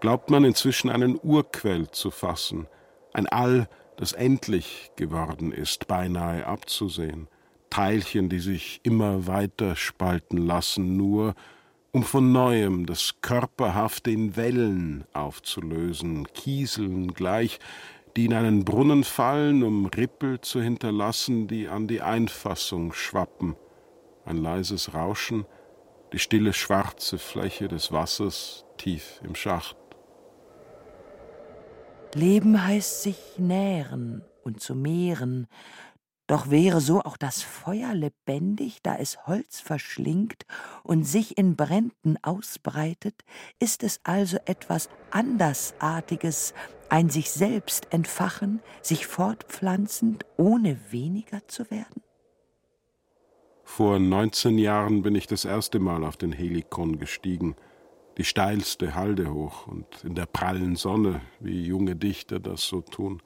glaubt 0.00 0.30
man 0.30 0.44
inzwischen 0.44 0.90
einen 0.90 1.18
Urquell 1.22 1.90
zu 1.90 2.10
fassen, 2.10 2.66
ein 3.12 3.26
All, 3.26 3.68
das 3.96 4.12
endlich 4.12 4.90
geworden 4.96 5.52
ist, 5.52 5.86
beinahe 5.86 6.46
abzusehen, 6.46 7.28
Teilchen, 7.70 8.28
die 8.28 8.40
sich 8.40 8.80
immer 8.82 9.26
weiter 9.26 9.76
spalten 9.76 10.36
lassen, 10.36 10.96
nur 10.96 11.34
um 11.94 12.02
von 12.02 12.32
neuem 12.32 12.86
das 12.86 13.20
Körperhafte 13.20 14.10
in 14.10 14.34
Wellen 14.34 15.04
aufzulösen, 15.12 16.26
Kieseln 16.34 17.14
gleich, 17.14 17.60
die 18.16 18.24
in 18.24 18.34
einen 18.34 18.64
Brunnen 18.64 19.04
fallen, 19.04 19.62
um 19.62 19.86
Rippel 19.86 20.40
zu 20.40 20.60
hinterlassen, 20.60 21.46
die 21.46 21.68
an 21.68 21.86
die 21.86 22.02
Einfassung 22.02 22.92
schwappen. 22.92 23.54
Ein 24.24 24.38
leises 24.38 24.92
Rauschen, 24.92 25.46
die 26.12 26.18
stille 26.18 26.52
schwarze 26.52 27.16
Fläche 27.16 27.68
des 27.68 27.92
Wassers 27.92 28.64
tief 28.76 29.20
im 29.22 29.36
Schacht. 29.36 29.76
Leben 32.16 32.66
heißt 32.66 33.04
sich 33.04 33.18
nähren 33.38 34.24
und 34.42 34.60
zu 34.60 34.74
mehren, 34.74 35.46
doch 36.26 36.48
wäre 36.48 36.80
so 36.80 37.00
auch 37.02 37.16
das 37.18 37.42
Feuer 37.42 37.94
lebendig, 37.94 38.78
da 38.82 38.96
es 38.96 39.26
Holz 39.26 39.60
verschlingt 39.60 40.46
und 40.82 41.04
sich 41.04 41.36
in 41.36 41.54
Bränden 41.54 42.16
ausbreitet, 42.22 43.24
ist 43.58 43.82
es 43.82 44.00
also 44.04 44.38
etwas 44.46 44.88
Andersartiges, 45.10 46.54
ein 46.88 47.10
sich 47.10 47.30
selbst 47.30 47.92
entfachen, 47.92 48.60
sich 48.80 49.06
fortpflanzend, 49.06 50.24
ohne 50.36 50.78
weniger 50.90 51.46
zu 51.46 51.70
werden? 51.70 52.02
Vor 53.64 53.98
19 53.98 54.58
Jahren 54.58 55.02
bin 55.02 55.14
ich 55.14 55.26
das 55.26 55.44
erste 55.44 55.78
Mal 55.78 56.04
auf 56.04 56.16
den 56.16 56.32
Helikon 56.32 56.98
gestiegen, 56.98 57.56
die 58.16 58.24
steilste 58.24 58.94
Halde 58.94 59.32
hoch 59.32 59.66
und 59.66 60.04
in 60.04 60.14
der 60.14 60.26
prallen 60.26 60.76
Sonne, 60.76 61.20
wie 61.40 61.64
junge 61.64 61.96
Dichter 61.96 62.38
das 62.38 62.62
so 62.66 62.80
tun 62.80 63.20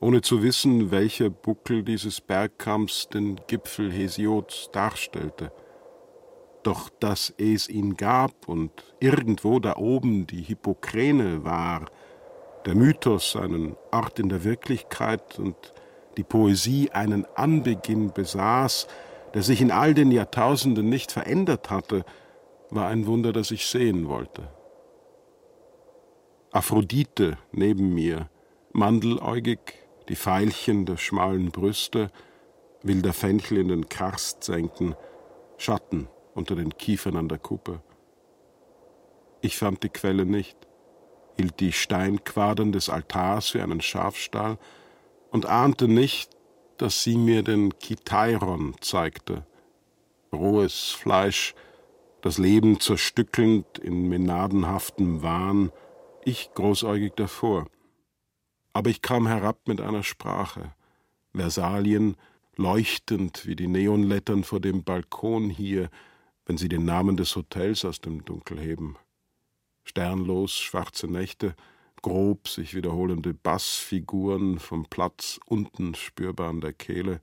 ohne 0.00 0.22
zu 0.22 0.42
wissen, 0.42 0.90
welcher 0.90 1.28
Buckel 1.28 1.82
dieses 1.82 2.20
Bergkamms 2.22 3.08
den 3.12 3.38
Gipfel 3.46 3.92
Hesiods 3.92 4.70
darstellte. 4.72 5.52
Doch 6.62 6.88
dass 7.00 7.32
es 7.38 7.68
ihn 7.68 7.96
gab 7.96 8.48
und 8.48 8.70
irgendwo 8.98 9.60
da 9.60 9.76
oben 9.76 10.26
die 10.26 10.42
Hippokrane 10.42 11.44
war, 11.44 11.86
der 12.64 12.74
Mythos 12.74 13.36
einen 13.36 13.76
Ort 13.90 14.18
in 14.18 14.28
der 14.28 14.44
Wirklichkeit 14.44 15.38
und 15.38 15.56
die 16.16 16.24
Poesie 16.24 16.90
einen 16.90 17.26
Anbeginn 17.34 18.12
besaß, 18.12 18.88
der 19.34 19.42
sich 19.42 19.60
in 19.60 19.70
all 19.70 19.94
den 19.94 20.10
Jahrtausenden 20.10 20.88
nicht 20.88 21.12
verändert 21.12 21.70
hatte, 21.70 22.04
war 22.70 22.88
ein 22.88 23.06
Wunder, 23.06 23.32
das 23.32 23.50
ich 23.50 23.66
sehen 23.66 24.08
wollte. 24.08 24.48
Aphrodite 26.52 27.38
neben 27.52 27.94
mir, 27.94 28.28
mandeläugig, 28.72 29.79
die 30.10 30.16
Veilchen 30.16 30.86
der 30.86 30.96
schmalen 30.96 31.52
Brüste, 31.52 32.10
wilder 32.82 33.12
Fenchel 33.12 33.58
in 33.58 33.68
den 33.68 33.88
Karst 33.88 34.42
senken, 34.42 34.96
Schatten 35.56 36.08
unter 36.34 36.56
den 36.56 36.76
Kiefern 36.76 37.16
an 37.16 37.28
der 37.28 37.38
Kuppe. 37.38 37.80
Ich 39.40 39.56
fand 39.56 39.84
die 39.84 39.88
Quelle 39.88 40.26
nicht, 40.26 40.58
hielt 41.36 41.60
die 41.60 41.70
Steinquadern 41.70 42.72
des 42.72 42.88
Altars 42.88 43.50
für 43.50 43.62
einen 43.62 43.80
Schafstall 43.80 44.58
und 45.30 45.46
ahnte 45.46 45.86
nicht, 45.86 46.32
dass 46.76 47.04
sie 47.04 47.16
mir 47.16 47.44
den 47.44 47.78
Kitairon 47.78 48.74
zeigte, 48.80 49.46
rohes 50.32 50.90
Fleisch, 50.90 51.54
das 52.20 52.36
Leben 52.36 52.80
zerstückelnd 52.80 53.78
in 53.78 54.08
menadenhaftem 54.08 55.22
Wahn, 55.22 55.70
ich 56.24 56.50
großäugig 56.54 57.12
davor. 57.14 57.68
Aber 58.72 58.90
ich 58.90 59.02
kam 59.02 59.26
herab 59.26 59.66
mit 59.66 59.80
einer 59.80 60.02
Sprache, 60.02 60.72
Versalien, 61.34 62.16
leuchtend 62.56 63.46
wie 63.46 63.56
die 63.56 63.68
Neonlettern 63.68 64.44
vor 64.44 64.60
dem 64.60 64.84
Balkon 64.84 65.50
hier, 65.50 65.90
wenn 66.46 66.56
sie 66.56 66.68
den 66.68 66.84
Namen 66.84 67.16
des 67.16 67.34
Hotels 67.36 67.84
aus 67.84 68.00
dem 68.00 68.24
Dunkel 68.24 68.58
heben. 68.60 68.96
Sternlos 69.84 70.52
schwarze 70.52 71.06
Nächte, 71.06 71.54
grob 72.02 72.48
sich 72.48 72.74
wiederholende 72.74 73.34
Bassfiguren 73.34 74.58
vom 74.58 74.86
Platz 74.86 75.38
unten 75.46 75.94
spürbar 75.94 76.50
an 76.50 76.60
der 76.60 76.72
Kehle, 76.72 77.20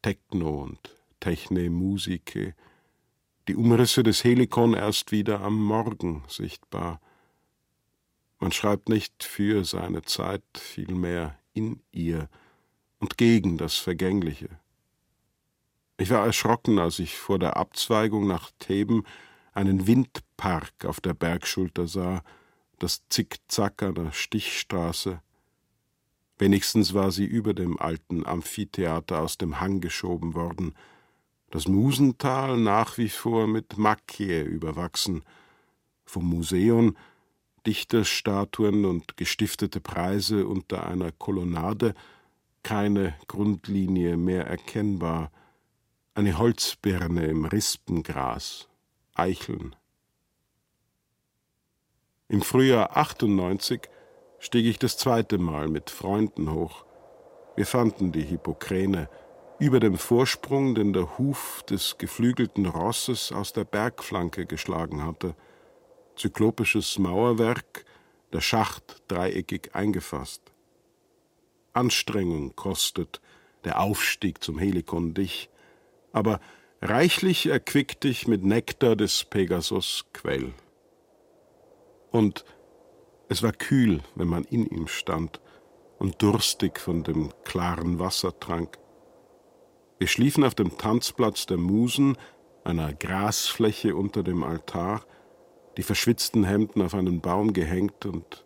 Techno 0.00 0.62
und 0.62 0.96
Techne 1.20 1.70
Musike, 1.70 2.54
die 3.48 3.56
Umrisse 3.56 4.02
des 4.02 4.24
Helikon 4.24 4.74
erst 4.74 5.12
wieder 5.12 5.40
am 5.40 5.62
Morgen 5.62 6.24
sichtbar. 6.28 7.00
Man 8.42 8.50
schreibt 8.50 8.88
nicht 8.88 9.22
für 9.22 9.64
seine 9.64 10.02
Zeit, 10.02 10.42
vielmehr 10.56 11.38
in 11.54 11.80
ihr 11.92 12.28
und 12.98 13.16
gegen 13.16 13.56
das 13.56 13.76
Vergängliche. 13.76 14.48
Ich 15.96 16.10
war 16.10 16.26
erschrocken, 16.26 16.80
als 16.80 16.98
ich 16.98 17.16
vor 17.16 17.38
der 17.38 17.56
Abzweigung 17.56 18.26
nach 18.26 18.50
Theben 18.58 19.04
einen 19.52 19.86
Windpark 19.86 20.72
auf 20.84 21.00
der 21.00 21.14
Bergschulter 21.14 21.86
sah, 21.86 22.24
das 22.80 23.04
Zickzack 23.08 23.80
einer 23.84 24.10
Stichstraße. 24.10 25.22
Wenigstens 26.36 26.94
war 26.94 27.12
sie 27.12 27.26
über 27.26 27.54
dem 27.54 27.78
alten 27.78 28.26
Amphitheater 28.26 29.20
aus 29.20 29.38
dem 29.38 29.60
Hang 29.60 29.80
geschoben 29.80 30.34
worden, 30.34 30.74
das 31.52 31.68
Musental 31.68 32.56
nach 32.56 32.98
wie 32.98 33.08
vor 33.08 33.46
mit 33.46 33.78
Makie 33.78 34.42
überwachsen, 34.42 35.22
vom 36.04 36.28
Museum 36.28 36.96
Dichterstatuen 37.66 38.84
und 38.84 39.16
gestiftete 39.16 39.80
Preise 39.80 40.46
unter 40.46 40.86
einer 40.86 41.12
Kolonnade 41.12 41.94
keine 42.62 43.14
Grundlinie 43.28 44.16
mehr 44.16 44.46
erkennbar, 44.46 45.30
eine 46.14 46.38
Holzbirne 46.38 47.26
im 47.26 47.44
Rispengras, 47.44 48.68
Eicheln. 49.14 49.74
Im 52.28 52.42
Frühjahr 52.42 52.96
98 52.96 53.82
stieg 54.38 54.66
ich 54.66 54.78
das 54.78 54.96
zweite 54.96 55.38
Mal 55.38 55.68
mit 55.68 55.90
Freunden 55.90 56.52
hoch. 56.52 56.84
Wir 57.56 57.66
fanden 57.66 58.12
die 58.12 58.22
Hippokräne, 58.22 59.08
über 59.58 59.78
dem 59.78 59.96
Vorsprung, 59.96 60.74
den 60.74 60.92
der 60.92 61.18
Huf 61.18 61.62
des 61.68 61.96
geflügelten 61.96 62.66
Rosses 62.66 63.30
aus 63.30 63.52
der 63.52 63.64
Bergflanke 63.64 64.44
geschlagen 64.44 65.04
hatte. 65.04 65.36
Zyklopisches 66.16 66.98
Mauerwerk, 66.98 67.84
der 68.32 68.40
Schacht 68.40 69.02
dreieckig 69.08 69.74
eingefasst. 69.74 70.42
Anstrengung 71.72 72.54
kostet 72.54 73.20
der 73.64 73.80
Aufstieg 73.80 74.42
zum 74.42 74.58
Helikon 74.58 75.14
dich, 75.14 75.48
aber 76.12 76.40
reichlich 76.80 77.46
erquickt 77.46 78.04
dich 78.04 78.26
mit 78.26 78.44
Nektar 78.44 78.96
des 78.96 79.24
Pegasus 79.24 80.06
Quell. 80.12 80.52
Und 82.10 82.44
es 83.28 83.42
war 83.42 83.52
kühl, 83.52 84.00
wenn 84.14 84.28
man 84.28 84.44
in 84.44 84.66
ihm 84.66 84.88
stand 84.88 85.40
und 85.98 86.20
durstig 86.20 86.78
von 86.78 87.04
dem 87.04 87.32
klaren 87.44 87.98
Wasser 87.98 88.38
trank. 88.38 88.78
Wir 89.98 90.08
schliefen 90.08 90.44
auf 90.44 90.54
dem 90.54 90.76
Tanzplatz 90.76 91.46
der 91.46 91.56
Musen, 91.56 92.18
einer 92.64 92.92
Grasfläche 92.92 93.96
unter 93.96 94.22
dem 94.22 94.42
Altar, 94.42 95.06
die 95.76 95.82
verschwitzten 95.82 96.44
Hemden 96.44 96.82
auf 96.82 96.94
einen 96.94 97.20
Baum 97.20 97.52
gehängt, 97.52 98.06
und 98.06 98.44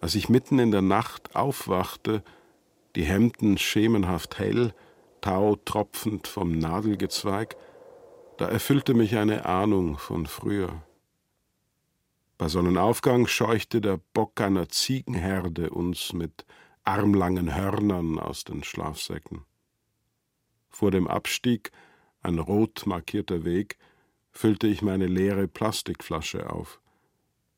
als 0.00 0.14
ich 0.14 0.28
mitten 0.28 0.58
in 0.58 0.70
der 0.70 0.82
Nacht 0.82 1.34
aufwachte, 1.34 2.22
die 2.96 3.04
Hemden 3.04 3.58
schemenhaft 3.58 4.38
hell, 4.38 4.74
Tau 5.20 5.56
tropfend 5.64 6.26
vom 6.26 6.58
Nadelgezweig, 6.58 7.56
da 8.38 8.48
erfüllte 8.48 8.92
mich 8.92 9.16
eine 9.16 9.46
Ahnung 9.46 9.96
von 9.96 10.26
früher. 10.26 10.82
Bei 12.38 12.48
Sonnenaufgang 12.48 13.28
scheuchte 13.28 13.80
der 13.80 14.00
Bock 14.14 14.40
einer 14.40 14.68
Ziegenherde 14.68 15.70
uns 15.70 16.12
mit 16.12 16.44
armlangen 16.82 17.54
Hörnern 17.54 18.18
aus 18.18 18.42
den 18.42 18.64
Schlafsäcken. 18.64 19.44
Vor 20.70 20.90
dem 20.90 21.06
Abstieg, 21.06 21.70
ein 22.20 22.40
rot 22.40 22.82
markierter 22.86 23.44
Weg, 23.44 23.78
füllte 24.32 24.66
ich 24.66 24.82
meine 24.82 25.06
leere 25.06 25.46
Plastikflasche 25.46 26.50
auf. 26.50 26.80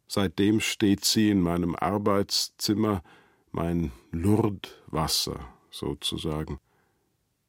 Seitdem 0.06 0.60
steht 0.60 1.04
sie 1.04 1.30
in 1.30 1.40
meinem 1.40 1.74
Arbeitszimmer, 1.74 3.02
mein 3.50 3.92
Lourdeswasser 4.10 5.48
sozusagen, 5.70 6.60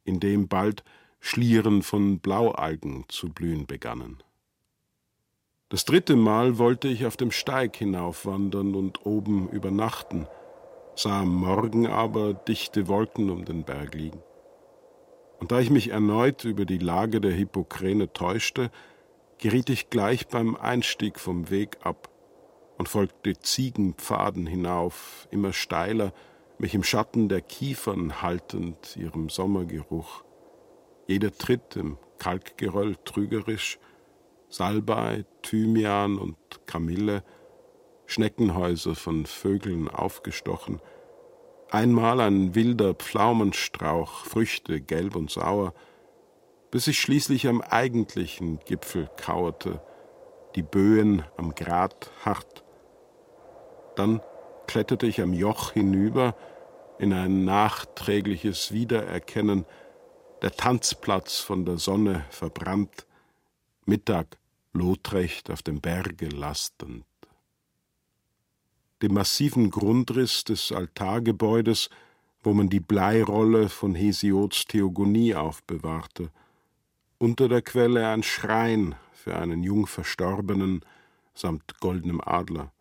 in 0.03 0.19
dem 0.19 0.47
bald 0.47 0.83
Schlieren 1.19 1.81
von 1.81 2.19
Blaualgen 2.19 3.05
zu 3.07 3.29
blühen 3.29 3.65
begannen. 3.65 4.23
Das 5.69 5.83
dritte 5.83 6.15
Mal 6.15 6.59
wollte 6.59 6.87
ich 6.87 7.07
auf 7.07 7.17
dem 7.17 7.31
Steig 7.31 7.75
hinaufwandern 7.75 8.75
und 8.75 9.05
oben 9.07 9.49
übernachten, 9.49 10.27
sah 10.95 11.21
am 11.21 11.35
Morgen 11.35 11.87
aber 11.87 12.35
dichte 12.35 12.87
Wolken 12.87 13.31
um 13.31 13.43
den 13.43 13.63
Berg 13.63 13.95
liegen. 13.95 14.21
Und 15.39 15.51
da 15.51 15.59
ich 15.59 15.71
mich 15.71 15.89
erneut 15.89 16.45
über 16.45 16.65
die 16.65 16.77
Lage 16.77 17.19
der 17.19 17.33
Hippokräne 17.33 18.13
täuschte, 18.13 18.69
geriet 19.37 19.69
ich 19.69 19.89
gleich 19.89 20.27
beim 20.27 20.55
Einstieg 20.55 21.19
vom 21.19 21.49
Weg 21.49 21.77
ab 21.81 22.09
und 22.77 22.89
folgte 22.89 23.37
Ziegenpfaden 23.37 24.47
hinauf, 24.47 25.27
immer 25.31 25.53
steiler, 25.53 26.13
mich 26.57 26.73
im 26.73 26.83
Schatten 26.83 27.29
der 27.29 27.41
Kiefern 27.41 28.21
haltend, 28.21 28.95
ihrem 28.97 29.29
Sommergeruch. 29.29 30.23
Jeder 31.07 31.31
Tritt 31.31 31.75
im 31.75 31.97
Kalkgeröll 32.17 32.95
trügerisch, 33.03 33.79
Salbei, 34.49 35.25
Thymian 35.41 36.17
und 36.17 36.37
Kamille, 36.65 37.23
Schneckenhäuser 38.05 38.95
von 38.95 39.25
Vögeln 39.25 39.89
aufgestochen– 39.89 40.81
einmal 41.75 42.21
ein 42.21 42.55
wilder 42.55 42.93
Pflaumenstrauch, 42.93 44.25
Früchte 44.25 44.81
gelb 44.81 45.15
und 45.15 45.29
sauer, 45.29 45.73
bis 46.75 46.87
ich 46.87 46.99
schließlich 46.99 47.47
am 47.47 47.61
eigentlichen 47.61 48.59
Gipfel 48.65 49.09
kauerte, 49.15 49.81
die 50.55 50.61
Böen 50.61 51.23
am 51.37 51.55
Grat 51.55 52.11
hart. 52.25 52.65
Dann 53.95 54.19
kletterte 54.67 55.07
ich 55.07 55.21
am 55.21 55.31
Joch 55.31 55.71
hinüber 55.71 56.35
in 56.99 57.13
ein 57.13 57.45
nachträgliches 57.45 58.73
Wiedererkennen, 58.73 59.63
der 60.41 60.51
Tanzplatz 60.51 61.39
von 61.39 61.63
der 61.63 61.77
Sonne 61.77 62.25
verbrannt, 62.29 63.07
Mittag 63.85 64.37
lotrecht 64.73 65.49
auf 65.51 65.63
dem 65.63 65.79
Berge 65.79 66.27
lastend 66.27 67.05
dem 69.01 69.13
massiven 69.13 69.71
Grundriss 69.71 70.43
des 70.43 70.73
Altargebäudes, 70.73 71.89
wo 72.43 72.53
man 72.53 72.67
die 72.67 72.81
Bleirolle 72.81 73.69
von 73.69 73.95
Hesiods 73.95 74.65
Theogonie 74.65 75.35
aufbewahrte. 75.35 76.31
Unter 77.25 77.49
der 77.49 77.63
Quelle 77.63 78.07
ein 78.07 78.21
Schrein 78.21 78.93
für 79.11 79.35
einen 79.35 79.63
Jungverstorbenen 79.63 80.85
samt 81.33 81.79
goldenem 81.79 82.21
Adler. 82.21 82.71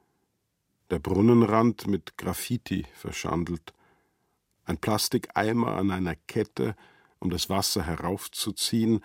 Der 0.90 0.98
Brunnenrand 0.98 1.86
mit 1.86 2.18
Graffiti 2.18 2.84
verschandelt. 2.92 3.72
Ein 4.66 4.76
Plastikeimer 4.76 5.68
an 5.68 5.90
einer 5.90 6.14
Kette, 6.14 6.76
um 7.20 7.30
das 7.30 7.48
Wasser 7.48 7.84
heraufzuziehen, 7.84 9.02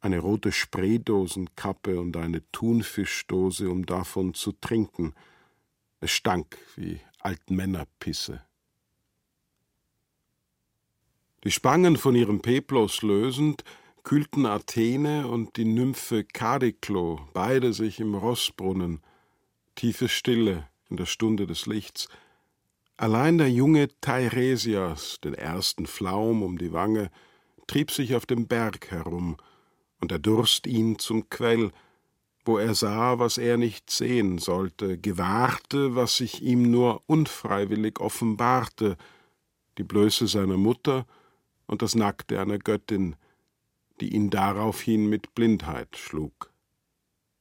eine 0.00 0.18
rote 0.18 0.52
Spraydosenkappe 0.52 1.98
und 1.98 2.18
eine 2.18 2.42
Thunfischdose, 2.52 3.70
um 3.70 3.86
davon 3.86 4.34
zu 4.34 4.52
trinken– 4.52 5.14
es 6.00 6.10
stank 6.10 6.58
wie 6.76 7.00
Altmännerpisse. 7.20 8.42
Die 11.44 11.52
Spangen 11.52 11.96
von 11.96 12.14
ihrem 12.14 12.42
Peplos 12.42 13.00
lösend, 13.00 13.64
kühlten 14.08 14.46
Athene 14.46 15.28
und 15.28 15.58
die 15.58 15.66
Nymphe 15.66 16.24
Kadiklo 16.24 17.20
beide 17.34 17.74
sich 17.74 18.00
im 18.00 18.14
Rossbrunnen, 18.14 19.02
tiefe 19.74 20.08
Stille 20.08 20.66
in 20.88 20.96
der 20.96 21.04
Stunde 21.04 21.46
des 21.46 21.66
Lichts. 21.66 22.08
Allein 22.96 23.36
der 23.36 23.50
junge 23.50 23.88
Teiresias, 24.00 25.20
den 25.22 25.34
ersten 25.34 25.84
Flaum 25.84 26.42
um 26.42 26.56
die 26.56 26.72
Wange, 26.72 27.10
trieb 27.66 27.90
sich 27.90 28.14
auf 28.14 28.24
dem 28.24 28.46
Berg 28.46 28.90
herum, 28.90 29.36
und 30.00 30.10
der 30.10 30.18
Durst 30.18 30.66
ihn 30.66 30.98
zum 30.98 31.28
Quell, 31.28 31.70
wo 32.46 32.56
er 32.56 32.74
sah, 32.74 33.18
was 33.18 33.36
er 33.36 33.58
nicht 33.58 33.90
sehen 33.90 34.38
sollte, 34.38 34.96
gewahrte, 34.96 35.96
was 35.96 36.16
sich 36.16 36.40
ihm 36.40 36.70
nur 36.70 37.02
unfreiwillig 37.08 38.00
offenbarte, 38.00 38.96
die 39.76 39.84
Blöße 39.84 40.28
seiner 40.28 40.56
Mutter 40.56 41.04
und 41.66 41.82
das 41.82 41.94
Nackte 41.94 42.40
einer 42.40 42.58
Göttin, 42.58 43.14
die 44.00 44.14
ihn 44.14 44.30
daraufhin 44.30 45.08
mit 45.08 45.34
Blindheit 45.34 45.96
schlug. 45.96 46.52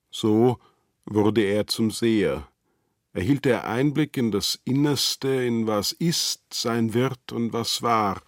So 0.10 0.60
wurde 1.06 1.42
er 1.42 1.68
zum 1.68 1.92
Seher, 1.92 2.48
erhielt 3.14 3.46
er 3.46 3.68
Einblick 3.68 4.18
in 4.18 4.32
das 4.32 4.60
Innerste, 4.66 5.28
in 5.28 5.68
was 5.68 5.92
ist, 5.92 6.54
sein 6.54 6.94
wird 6.94 7.32
und 7.32 7.54
was 7.54 7.82
war, 7.82 8.22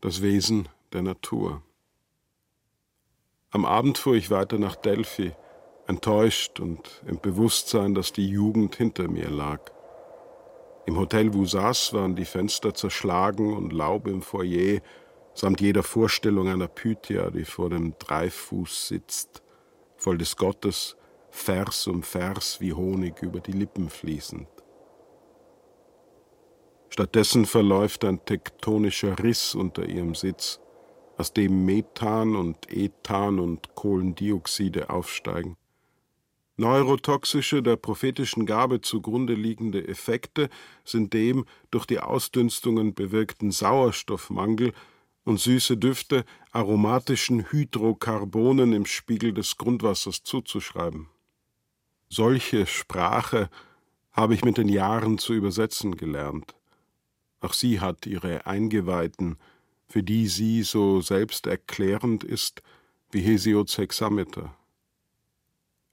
das 0.00 0.22
Wesen 0.22 0.68
der 0.92 1.02
Natur. 1.02 1.62
Am 3.50 3.64
Abend 3.64 3.96
fuhr 3.98 4.14
ich 4.14 4.30
weiter 4.30 4.58
nach 4.58 4.76
Delphi, 4.76 5.32
enttäuscht 5.86 6.60
und 6.60 7.02
im 7.06 7.18
Bewusstsein, 7.20 7.94
dass 7.94 8.12
die 8.12 8.28
Jugend 8.28 8.76
hinter 8.76 9.08
mir 9.08 9.30
lag. 9.30 9.72
Im 10.84 10.98
Hotel 10.98 11.32
Vusas 11.32 11.92
waren 11.92 12.14
die 12.14 12.24
Fenster 12.24 12.74
zerschlagen 12.74 13.54
und 13.54 13.72
Laub 13.72 14.06
im 14.06 14.22
Foyer, 14.22 14.80
samt 15.38 15.60
jeder 15.60 15.84
Vorstellung 15.84 16.48
einer 16.48 16.66
Pythia, 16.66 17.30
die 17.30 17.44
vor 17.44 17.70
dem 17.70 17.94
Dreifuß 17.98 18.88
sitzt, 18.88 19.42
voll 19.96 20.18
des 20.18 20.36
Gottes, 20.36 20.96
Vers 21.30 21.86
um 21.86 22.02
Vers 22.02 22.60
wie 22.60 22.72
Honig 22.72 23.22
über 23.22 23.38
die 23.38 23.52
Lippen 23.52 23.88
fließend. 23.88 24.48
Stattdessen 26.88 27.46
verläuft 27.46 28.04
ein 28.04 28.24
tektonischer 28.24 29.16
Riss 29.22 29.54
unter 29.54 29.86
ihrem 29.86 30.16
Sitz, 30.16 30.58
aus 31.16 31.32
dem 31.32 31.64
Methan 31.64 32.34
und 32.34 32.72
Ethan 32.72 33.38
und 33.38 33.74
Kohlendioxide 33.76 34.90
aufsteigen. 34.90 35.56
Neurotoxische, 36.56 37.62
der 37.62 37.76
prophetischen 37.76 38.44
Gabe 38.44 38.80
zugrunde 38.80 39.34
liegende 39.34 39.86
Effekte 39.86 40.48
sind 40.84 41.12
dem 41.12 41.44
durch 41.70 41.86
die 41.86 42.00
Ausdünstungen 42.00 42.94
bewirkten 42.94 43.52
Sauerstoffmangel 43.52 44.72
und 45.28 45.38
süße 45.38 45.76
Düfte 45.76 46.24
aromatischen 46.52 47.52
Hydrokarbonen 47.52 48.72
im 48.72 48.86
Spiegel 48.86 49.34
des 49.34 49.58
Grundwassers 49.58 50.22
zuzuschreiben. 50.22 51.10
Solche 52.08 52.64
Sprache 52.64 53.50
habe 54.10 54.32
ich 54.32 54.42
mit 54.42 54.56
den 54.56 54.70
Jahren 54.70 55.18
zu 55.18 55.34
übersetzen 55.34 55.98
gelernt. 55.98 56.54
Auch 57.40 57.52
sie 57.52 57.78
hat 57.78 58.06
ihre 58.06 58.46
Eingeweihten, 58.46 59.36
für 59.86 60.02
die 60.02 60.28
sie 60.28 60.62
so 60.62 61.02
selbsterklärend 61.02 62.24
ist 62.24 62.62
wie 63.10 63.20
Hesiods 63.20 63.76
Hexameter. 63.76 64.56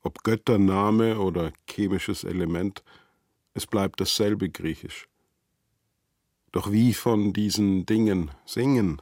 Ob 0.01 0.23
Göttername 0.23 1.19
oder 1.19 1.51
chemisches 1.69 2.23
Element, 2.23 2.85
es 3.53 3.67
bleibt 3.67 3.99
dasselbe 3.99 4.49
Griechisch. 4.49 5.09
Doch 6.53 6.71
wie 6.71 6.93
von 6.93 7.33
diesen 7.33 7.85
Dingen 7.85 8.31
singen, 8.45 9.01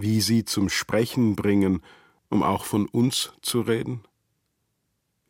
wie 0.00 0.20
sie 0.20 0.44
zum 0.44 0.68
Sprechen 0.68 1.36
bringen, 1.36 1.82
um 2.28 2.42
auch 2.42 2.64
von 2.64 2.86
uns 2.86 3.32
zu 3.42 3.60
reden? 3.60 4.02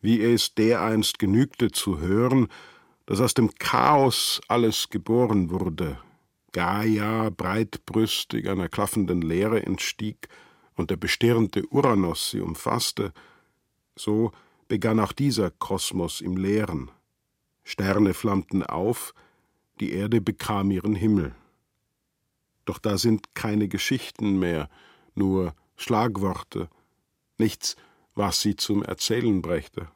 Wie 0.01 0.21
es 0.21 0.55
dereinst 0.55 1.19
genügte 1.19 1.71
zu 1.71 1.99
hören, 1.99 2.47
dass 3.05 3.19
aus 3.19 3.33
dem 3.33 3.53
Chaos 3.55 4.41
alles 4.47 4.89
geboren 4.89 5.49
wurde, 5.49 5.99
Gaia 6.53 7.29
breitbrüstig 7.29 8.49
einer 8.49 8.67
klaffenden 8.67 9.21
Leere 9.21 9.65
entstieg 9.65 10.27
und 10.75 10.89
der 10.89 10.97
bestirnte 10.97 11.65
Uranus 11.67 12.31
sie 12.31 12.41
umfasste, 12.41 13.13
so 13.95 14.31
begann 14.67 14.99
auch 14.99 15.13
dieser 15.13 15.51
Kosmos 15.51 16.21
im 16.21 16.37
Leeren. 16.37 16.91
Sterne 17.63 18.13
flammten 18.13 18.63
auf, 18.63 19.13
die 19.79 19.93
Erde 19.93 20.21
bekam 20.21 20.71
ihren 20.71 20.95
Himmel. 20.95 21.35
Doch 22.65 22.79
da 22.79 22.97
sind 22.97 23.35
keine 23.35 23.67
Geschichten 23.67 24.39
mehr, 24.39 24.69
nur 25.15 25.53
Schlagworte, 25.75 26.69
nichts, 27.37 27.75
was 28.15 28.41
sie 28.41 28.55
zum 28.55 28.83
Erzählen 28.83 29.41
brächte. 29.41 29.87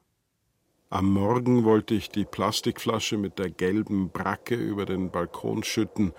Am 0.90 1.12
Morgen 1.12 1.64
wollte 1.64 1.94
ich 1.94 2.10
die 2.10 2.26
Plastikflasche 2.26 3.18
mit 3.18 3.40
der 3.40 3.50
gelben 3.50 4.10
Bracke 4.10 4.56
über 4.56 4.86
den 4.86 5.12
Balkon 5.12 5.64
schütten, 5.64 6.14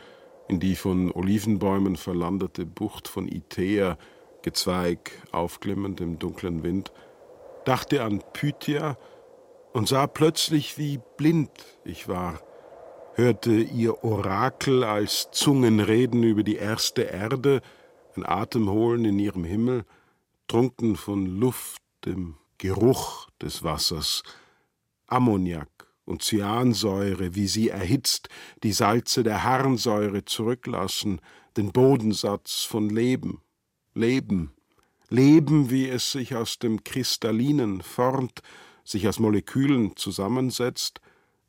in 0.49 0.61
die 0.61 0.77
von 0.77 1.11
Olivenbäumen 1.13 1.97
verlandete 1.97 2.67
Bucht 2.67 3.09
von 3.09 3.27
Itea, 3.29 3.99
Gezweig 4.43 5.11
aufglimmend 5.33 6.01
im 6.01 6.19
dunklen 6.19 6.63
Wind, 6.63 6.93
dachte 7.65 8.05
an 8.05 8.23
Pythia 8.33 8.97
und 9.73 9.89
sah 9.89 10.07
plötzlich, 10.07 10.79
wie 10.79 11.01
blind 11.17 11.51
ich 11.85 12.07
war, 12.07 12.41
hörte 13.17 13.55
ihr 13.55 14.05
Orakel 14.05 14.85
als 14.85 15.31
Zungen 15.33 15.81
reden 15.81 16.23
über 16.23 16.43
die 16.43 16.57
erste 16.57 17.03
Erde, 17.03 17.63
ein 18.15 18.27
Atemholen 18.27 19.07
in 19.07 19.19
ihrem 19.19 19.45
Himmel, 19.45 19.87
trunken 20.49 20.97
von 20.97 21.25
Luft, 21.25 21.81
dem 22.05 22.37
Geruch 22.59 23.29
des 23.41 23.63
Wassers, 23.63 24.23
Ammoniak 25.07 25.69
und 26.05 26.23
Cyansäure, 26.23 27.35
wie 27.35 27.49
sie 27.49 27.71
erhitzt, 27.71 28.29
die 28.63 28.73
Salze 28.73 29.23
der 29.23 29.45
Harnsäure 29.45 30.27
zurücklassen, 30.27 31.23
den 31.57 31.73
Bodensatz 31.73 32.65
von 32.65 32.91
Leben, 32.91 33.41
Leben, 33.95 34.53
Leben, 35.09 35.71
wie 35.71 35.89
es 35.89 36.13
sich 36.13 36.37
aus 36.37 36.59
dem 36.59 36.85
Kristallinen 36.85 37.81
formt, 37.81 38.43
sich 38.85 39.09
aus 39.09 39.19
Molekülen 39.19 39.97
zusammensetzt, 39.97 41.01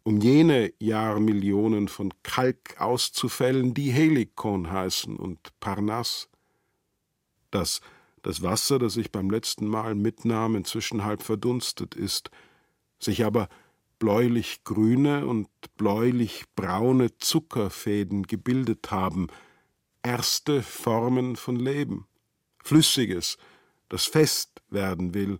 um 0.07 0.21
jene 0.21 0.71
Jahrmillionen 0.79 1.89
von 1.89 2.13
Kalk 2.23 2.79
auszufällen, 2.79 3.73
die 3.73 3.91
Helikon 3.91 4.71
heißen 4.71 5.17
und 5.17 5.51
Parnass. 5.59 6.29
Dass 7.51 7.81
das 8.23 8.41
Wasser, 8.41 8.79
das 8.79 8.95
ich 8.95 9.11
beim 9.11 9.29
letzten 9.29 9.67
Mal 9.67 9.95
mitnahm, 9.95 10.55
inzwischen 10.55 11.03
halb 11.03 11.23
verdunstet 11.23 11.93
ist, 11.93 12.31
sich 12.99 13.25
aber 13.25 13.49
bläulich-grüne 13.99 15.25
und 15.25 15.49
bläulich-braune 15.75 17.17
Zuckerfäden 17.17 18.23
gebildet 18.23 18.89
haben, 18.91 19.27
erste 20.03 20.63
Formen 20.63 21.35
von 21.35 21.57
Leben. 21.57 22.07
Flüssiges, 22.63 23.37
das 23.89 24.05
fest 24.05 24.61
werden 24.69 25.13
will 25.13 25.39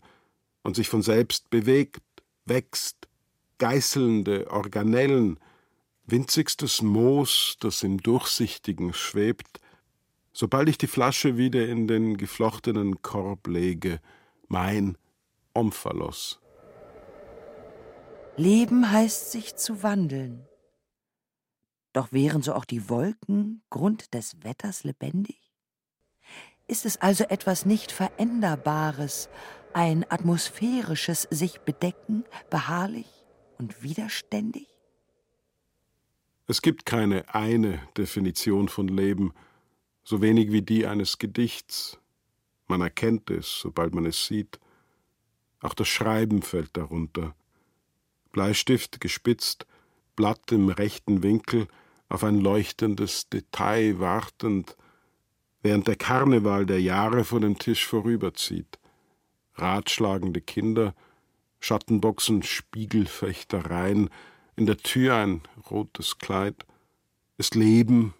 und 0.62 0.76
sich 0.76 0.90
von 0.90 1.04
selbst 1.04 1.50
bewegt, 1.50 2.02
wächst, 2.44 3.08
geißelnde 3.58 4.50
Organellen, 4.52 5.40
winzigstes 6.06 6.82
Moos, 6.82 7.58
das 7.60 7.84
im 7.84 7.98
Durchsichtigen 7.98 8.94
schwebt, 8.94 9.60
sobald 10.32 10.70
ich 10.70 10.78
die 10.78 10.88
Flasche 10.88 11.38
wieder 11.38 11.68
in 11.68 11.88
den 11.88 12.18
geflochtenen 12.18 13.02
Korb 13.02 13.48
lege, 13.48 14.00
mein 14.48 14.98
Omphalos. 15.54 16.40
Leben 18.36 18.92
heißt 18.92 19.32
sich 19.32 19.56
zu 19.56 19.82
wandeln. 19.82 20.46
Doch 21.92 22.12
wären 22.12 22.44
so 22.44 22.54
auch 22.54 22.66
die 22.66 22.90
Wolken 22.90 23.64
Grund 23.72 24.14
des 24.14 24.44
Wetters 24.44 24.84
lebendig? 24.84 25.52
Ist 26.68 26.86
es 26.86 26.98
also 26.98 27.24
etwas 27.24 27.66
nicht 27.66 27.92
Veränderbares, 27.92 29.30
ein 29.74 30.06
atmosphärisches 30.10 31.28
sich 31.32 31.62
bedecken, 31.62 32.26
beharrlich 32.52 33.17
und 33.58 33.84
widerständig? 33.84 34.68
Es 36.48 36.62
gibt 36.62 36.86
keine 36.86 37.34
eine 37.34 37.82
Definition 37.98 38.70
von 38.70 38.88
Leben, 38.88 39.34
so 40.04 40.22
wenig 40.22 40.52
wie 40.52 40.62
die 40.62 40.88
eines 40.88 41.18
Gedichts. 41.18 42.00
Man 42.68 42.82
erkennt 42.82 43.30
es, 43.30 43.60
sobald 43.60 43.94
man 43.94 44.06
es 44.06 44.26
sieht. 44.26 44.60
Auch 45.60 45.74
das 45.74 45.90
Schreiben 45.90 46.42
fällt 46.42 46.78
darunter. 46.78 47.36
Bleistift 48.32 49.02
gespitzt, 49.02 49.66
Blatt 50.16 50.52
im 50.52 50.70
rechten 50.70 51.24
Winkel, 51.24 51.68
auf 52.10 52.24
ein 52.24 52.40
leuchtendes 52.40 53.30
Detail 53.30 54.00
wartend, 54.00 54.78
während 55.62 55.88
der 55.88 55.98
Karneval 55.98 56.66
der 56.66 56.82
Jahre 56.82 57.26
vor 57.26 57.42
dem 57.42 57.58
Tisch 57.58 57.86
vorüberzieht. 57.86 58.80
Ratschlagende 59.56 60.40
Kinder, 60.40 60.96
Schattenboxen, 61.68 62.44
Spiegelfechtereien, 62.44 64.10
in 64.56 64.66
der 64.66 64.78
Tür 64.78 65.16
ein 65.16 65.42
rotes 65.70 66.18
Kleid, 66.18 66.66
das 67.36 67.56
Leben 67.56 68.14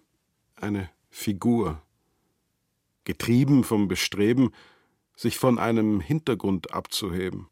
eine 0.54 0.90
Figur, 1.08 1.80
getrieben 3.04 3.64
vom 3.64 3.88
Bestreben, 3.88 4.50
sich 5.16 5.38
von 5.38 5.58
einem 5.58 6.00
Hintergrund 6.00 6.74
abzuheben, 6.74 7.48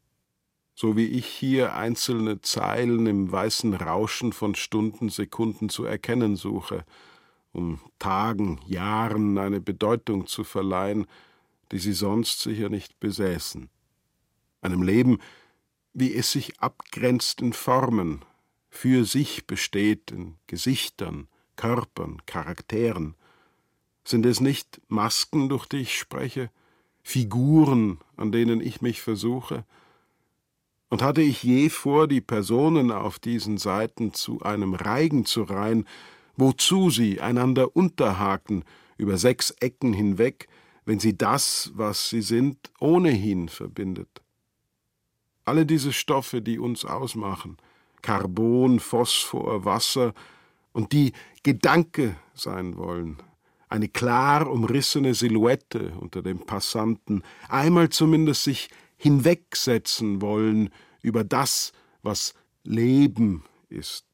so 0.75 0.95
wie 0.95 1.07
ich 1.07 1.25
hier 1.25 1.73
einzelne 1.73 2.41
Zeilen 2.41 3.07
im 3.07 3.31
weißen 3.31 3.73
Rauschen 3.73 4.33
von 4.33 4.53
Stunden, 4.53 5.09
Sekunden 5.09 5.67
zu 5.67 5.83
erkennen 5.83 6.35
suche, 6.35 6.85
um 7.53 7.79
Tagen, 7.97 8.59
Jahren 8.67 9.39
eine 9.39 9.61
Bedeutung 9.61 10.27
zu 10.27 10.43
verleihen, 10.43 11.07
die 11.71 11.79
sie 11.79 11.93
sonst 11.93 12.41
sicher 12.41 12.69
nicht 12.69 12.99
besäßen. 12.99 13.67
Einem 14.61 14.83
Leben, 14.83 15.17
wie 15.99 16.13
es 16.13 16.31
sich 16.31 16.59
abgrenzt 16.59 17.41
in 17.41 17.53
Formen, 17.53 18.23
für 18.69 19.03
sich 19.03 19.47
besteht 19.47 20.11
in 20.11 20.35
Gesichtern, 20.45 21.27
Körpern, 21.55 22.21
Charakteren. 22.27 23.15
Sind 24.03 24.23
es 24.27 24.39
nicht 24.39 24.79
Masken, 24.89 25.49
durch 25.49 25.65
die 25.65 25.77
ich 25.77 25.97
spreche, 25.97 26.51
Figuren, 27.01 27.97
an 28.15 28.31
denen 28.31 28.61
ich 28.61 28.79
mich 28.79 29.01
versuche? 29.01 29.65
Und 30.89 31.01
hatte 31.01 31.23
ich 31.23 31.41
je 31.41 31.67
vor, 31.69 32.07
die 32.07 32.21
Personen 32.21 32.91
auf 32.91 33.17
diesen 33.17 33.57
Seiten 33.57 34.13
zu 34.13 34.43
einem 34.43 34.75
Reigen 34.75 35.25
zu 35.25 35.41
reihen, 35.41 35.87
wozu 36.35 36.91
sie 36.91 37.21
einander 37.21 37.75
unterhaken, 37.75 38.65
über 38.97 39.17
sechs 39.17 39.49
Ecken 39.49 39.93
hinweg, 39.93 40.47
wenn 40.85 40.99
sie 40.99 41.17
das, 41.17 41.71
was 41.73 42.09
sie 42.09 42.21
sind, 42.21 42.69
ohnehin 42.79 43.49
verbindet? 43.49 44.21
Alle 45.47 45.65
diese 45.65 45.93
Stoffe, 45.93 46.41
die 46.41 46.59
uns 46.59 46.83
ausmachen, 46.83 47.55
Carbon, 48.01 48.81
Phosphor, 48.81 49.63
Wasser, 49.63 50.13
und 50.73 50.91
die 50.91 51.13
Gedanke 51.41 52.17
sein 52.33 52.75
wollen, 52.75 53.23
eine 53.69 53.87
klar 53.87 54.51
umrissene 54.51 55.13
Silhouette 55.13 55.93
unter 56.01 56.21
dem 56.21 56.39
Passanten, 56.45 57.23
einmal 57.47 57.87
zumindest 57.87 58.43
sich 58.43 58.69
hinwegsetzen 58.97 60.21
wollen 60.21 60.69
über 61.01 61.23
das, 61.23 61.71
was 62.01 62.33
Leben 62.63 63.45
ist. 63.69 64.05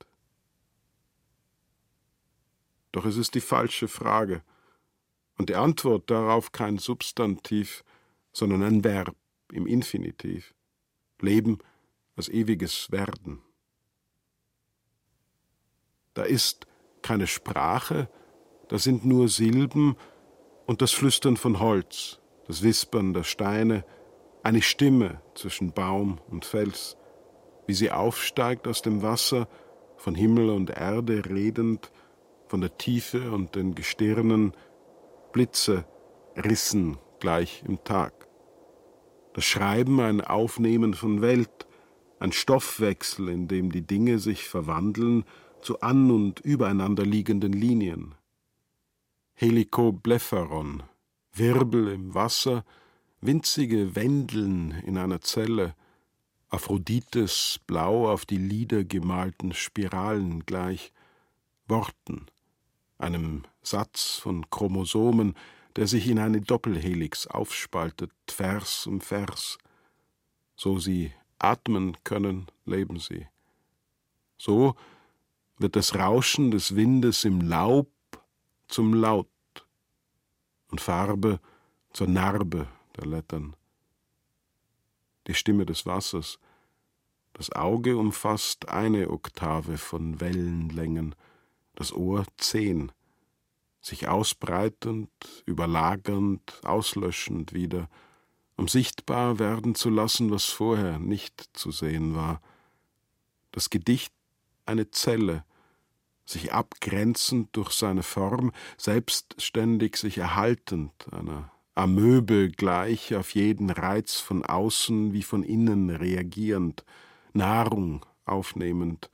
Doch 2.91 3.05
es 3.05 3.17
ist 3.17 3.33
die 3.33 3.41
falsche 3.41 3.87
Frage 3.87 4.43
und 5.39 5.49
die 5.49 5.55
Antwort 5.55 6.11
darauf 6.11 6.51
kein 6.51 6.77
Substantiv, 6.77 7.83
sondern 8.33 8.61
ein 8.61 8.83
Verb 8.83 9.15
im 9.51 9.65
Infinitiv. 9.65 10.53
Leben 11.23 11.59
als 12.15 12.29
ewiges 12.29 12.91
Werden. 12.91 13.41
Da 16.13 16.23
ist 16.23 16.67
keine 17.01 17.27
Sprache, 17.27 18.09
da 18.67 18.77
sind 18.77 19.05
nur 19.05 19.27
Silben 19.27 19.95
und 20.65 20.81
das 20.81 20.91
Flüstern 20.91 21.37
von 21.37 21.59
Holz, 21.59 22.19
das 22.47 22.61
Wispern 22.61 23.13
der 23.13 23.23
Steine, 23.23 23.83
eine 24.43 24.61
Stimme 24.61 25.21
zwischen 25.35 25.71
Baum 25.71 26.19
und 26.29 26.45
Fels, 26.45 26.97
wie 27.65 27.73
sie 27.73 27.91
aufsteigt 27.91 28.67
aus 28.67 28.81
dem 28.81 29.01
Wasser, 29.01 29.47
von 29.97 30.15
Himmel 30.15 30.49
und 30.49 30.69
Erde 30.69 31.23
redend, 31.25 31.91
von 32.47 32.61
der 32.61 32.77
Tiefe 32.77 33.31
und 33.31 33.55
den 33.55 33.73
Gestirnen, 33.73 34.53
Blitze 35.31 35.85
rissen 36.35 36.97
gleich 37.19 37.63
im 37.65 37.83
Tag. 37.83 38.27
Das 39.33 39.45
Schreiben 39.45 39.99
ein 39.99 40.21
Aufnehmen 40.21 40.93
von 40.93 41.21
Welt, 41.21 41.67
ein 42.19 42.31
Stoffwechsel, 42.31 43.29
in 43.29 43.47
dem 43.47 43.71
die 43.71 43.81
Dinge 43.81 44.19
sich 44.19 44.47
verwandeln 44.47 45.25
zu 45.61 45.81
an- 45.81 46.11
und 46.11 46.39
übereinander 46.39 47.05
liegenden 47.05 47.53
Linien. 47.53 48.15
Helikoblepharon, 49.33 50.83
Wirbel 51.33 51.87
im 51.89 52.13
Wasser, 52.13 52.63
winzige 53.21 53.95
Wendeln 53.95 54.71
in 54.85 54.97
einer 54.97 55.21
Zelle, 55.21 55.75
Aphrodites 56.49 57.59
blau 57.65 58.11
auf 58.11 58.25
die 58.25 58.37
Lider 58.37 58.83
gemalten 58.83 59.53
Spiralen 59.53 60.45
gleich, 60.45 60.93
Worten, 61.67 62.27
einem 62.99 63.43
Satz 63.63 64.17
von 64.17 64.49
Chromosomen, 64.51 65.33
der 65.75 65.87
sich 65.87 66.07
in 66.07 66.19
eine 66.19 66.41
Doppelhelix 66.41 67.27
aufspaltet, 67.27 68.11
Vers 68.27 68.87
um 68.87 69.01
Vers. 69.01 69.57
So 70.55 70.79
sie 70.79 71.13
atmen 71.39 71.97
können, 72.03 72.47
leben 72.65 72.99
sie. 72.99 73.27
So 74.37 74.75
wird 75.57 75.75
das 75.75 75.95
Rauschen 75.95 76.51
des 76.51 76.75
Windes 76.75 77.23
im 77.23 77.41
Laub 77.41 77.89
zum 78.67 78.93
Laut 78.93 79.27
und 80.69 80.81
Farbe 80.81 81.39
zur 81.91 82.07
Narbe 82.07 82.67
der 82.97 83.05
Lettern. 83.05 83.55
Die 85.27 85.33
Stimme 85.33 85.65
des 85.65 85.85
Wassers, 85.85 86.39
das 87.33 87.51
Auge 87.51 87.97
umfasst 87.97 88.69
eine 88.69 89.09
Oktave 89.09 89.77
von 89.77 90.19
Wellenlängen, 90.19 91.15
das 91.75 91.93
Ohr 91.93 92.25
zehn, 92.37 92.91
sich 93.83 94.07
ausbreitend, 94.07 95.11
überlagernd, 95.45 96.61
auslöschend 96.63 97.53
wieder, 97.53 97.89
um 98.55 98.67
sichtbar 98.67 99.39
werden 99.39 99.75
zu 99.75 99.89
lassen, 99.89 100.31
was 100.31 100.45
vorher 100.45 100.99
nicht 100.99 101.49
zu 101.53 101.71
sehen 101.71 102.15
war. 102.15 102.41
Das 103.51 103.69
Gedicht 103.69 104.13
eine 104.65 104.89
Zelle, 104.89 105.43
sich 106.25 106.53
abgrenzend 106.53 107.49
durch 107.51 107.71
seine 107.71 108.03
Form, 108.03 108.53
selbstständig 108.77 109.97
sich 109.97 110.17
erhaltend, 110.17 110.93
einer 111.11 111.51
Amöbe 111.75 112.49
gleich 112.49 113.13
auf 113.13 113.35
jeden 113.35 113.69
Reiz 113.69 114.15
von 114.15 114.45
außen 114.45 115.11
wie 115.11 115.23
von 115.23 115.43
innen 115.43 115.89
reagierend, 115.89 116.85
Nahrung 117.33 118.05
aufnehmend 118.23 119.09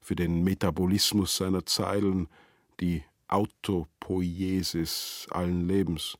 für 0.00 0.14
den 0.14 0.44
Metabolismus 0.44 1.36
seiner 1.36 1.66
Zeilen, 1.66 2.28
die 2.80 3.02
Autopoiesis 3.32 5.26
allen 5.30 5.66
Lebens, 5.66 6.18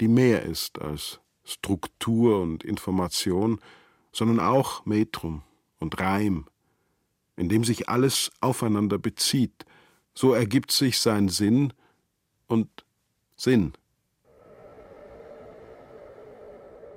die 0.00 0.08
mehr 0.08 0.42
ist 0.42 0.80
als 0.80 1.20
Struktur 1.44 2.40
und 2.42 2.62
Information, 2.64 3.60
sondern 4.12 4.40
auch 4.40 4.84
Metrum 4.86 5.42
und 5.78 5.98
Reim, 6.00 6.46
in 7.36 7.48
dem 7.48 7.64
sich 7.64 7.88
alles 7.88 8.30
aufeinander 8.40 8.98
bezieht, 8.98 9.64
so 10.14 10.34
ergibt 10.34 10.72
sich 10.72 11.00
sein 11.00 11.28
Sinn 11.28 11.72
und 12.46 12.68
Sinn. 13.36 13.72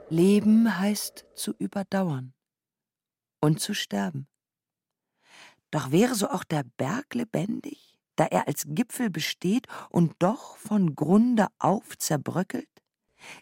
Leben 0.09 0.77
heißt 0.77 1.25
zu 1.33 1.53
überdauern 1.57 2.33
und 3.39 3.59
zu 3.59 3.73
sterben. 3.73 4.27
Doch 5.71 5.91
wäre 5.91 6.13
so 6.13 6.29
auch 6.29 6.43
der 6.43 6.63
Berg 6.77 7.15
lebendig, 7.15 7.92
da 8.15 8.25
er 8.25 8.47
als 8.47 8.65
Gipfel 8.67 9.09
besteht 9.09 9.67
und 9.89 10.13
doch 10.19 10.57
von 10.57 10.95
Grunde 10.95 11.47
auf 11.59 11.97
zerbröckelt? 11.97 12.67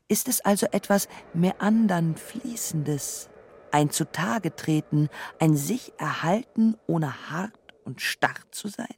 Ist 0.08 0.28
es 0.28 0.42
also 0.42 0.68
etwas 0.72 1.08
meandern 1.34 2.16
Fließendes, 2.16 3.30
ein 3.72 3.90
Zutage 3.90 4.56
treten, 4.56 5.10
ein 5.40 5.56
sich 5.56 5.94
erhalten, 5.98 6.76
ohne 6.88 7.30
hart 7.30 7.58
und 7.84 8.02
starr 8.02 8.36
zu 8.52 8.68
sein? 8.68 8.96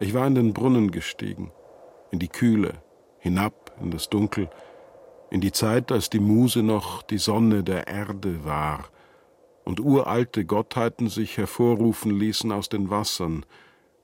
Ich 0.00 0.14
war 0.14 0.26
in 0.26 0.34
den 0.34 0.54
Brunnen 0.54 0.90
gestiegen, 0.90 1.52
in 2.10 2.18
die 2.18 2.28
Kühle, 2.28 2.82
hinab 3.18 3.76
in 3.80 3.90
das 3.90 4.08
Dunkel, 4.08 4.48
in 5.30 5.40
die 5.40 5.52
Zeit, 5.52 5.92
als 5.92 6.10
die 6.10 6.18
Muse 6.18 6.62
noch 6.62 7.02
die 7.02 7.18
Sonne 7.18 7.62
der 7.62 7.86
Erde 7.86 8.44
war 8.44 8.90
und 9.64 9.80
uralte 9.80 10.44
Gottheiten 10.44 11.08
sich 11.08 11.36
hervorrufen 11.36 12.18
ließen 12.18 12.52
aus 12.52 12.68
den 12.68 12.90
Wassern, 12.90 13.44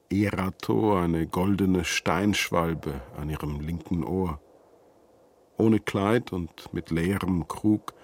Erato, 0.08 0.96
eine 0.96 1.26
goldene 1.26 1.84
Steinschwalbe 1.84 3.00
an 3.16 3.28
ihrem 3.28 3.60
linken 3.60 4.04
Ohr. 4.04 4.40
Ohne 5.58 5.80
Kleid 5.80 6.32
und 6.32 6.72
mit 6.72 6.90
leerem 6.90 7.48
Krug 7.48 7.94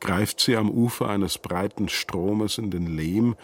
greift 0.00 0.40
sie 0.40 0.56
am 0.56 0.70
Ufer 0.70 1.08
eines 1.08 1.38
breiten 1.38 1.88
Stromes 1.88 2.58
in 2.58 2.70
den 2.70 2.86
Lehm 2.86 3.36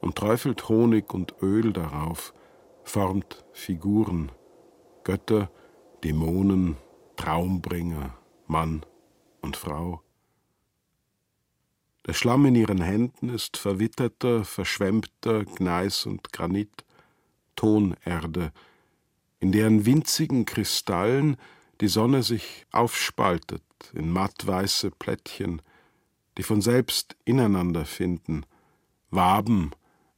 und 0.00 0.16
träufelt 0.16 0.68
Honig 0.68 1.12
und 1.14 1.34
Öl 1.42 1.72
darauf, 1.72 2.34
formt 2.84 3.44
Figuren, 3.52 4.30
Götter, 5.04 5.50
Dämonen, 6.04 6.76
Traumbringer, 7.16 8.14
Mann 8.46 8.84
und 9.40 9.56
Frau. 9.56 10.02
Der 12.08 12.14
Schlamm 12.14 12.46
in 12.46 12.54
ihren 12.54 12.80
Händen 12.80 13.28
ist 13.28 13.58
verwitterter, 13.58 14.42
verschwemmter 14.42 15.44
Gneis 15.44 16.06
und 16.06 16.32
Granit, 16.32 16.86
Tonerde, 17.54 18.50
in 19.40 19.52
deren 19.52 19.84
winzigen 19.84 20.46
Kristallen 20.46 21.36
die 21.82 21.88
Sonne 21.88 22.22
sich 22.22 22.64
aufspaltet 22.72 23.62
in 23.92 24.10
mattweiße 24.10 24.90
Plättchen, 24.92 25.60
die 26.38 26.44
von 26.44 26.62
selbst 26.62 27.14
ineinander 27.26 27.84
finden, 27.84 28.46
Waben 29.10 29.72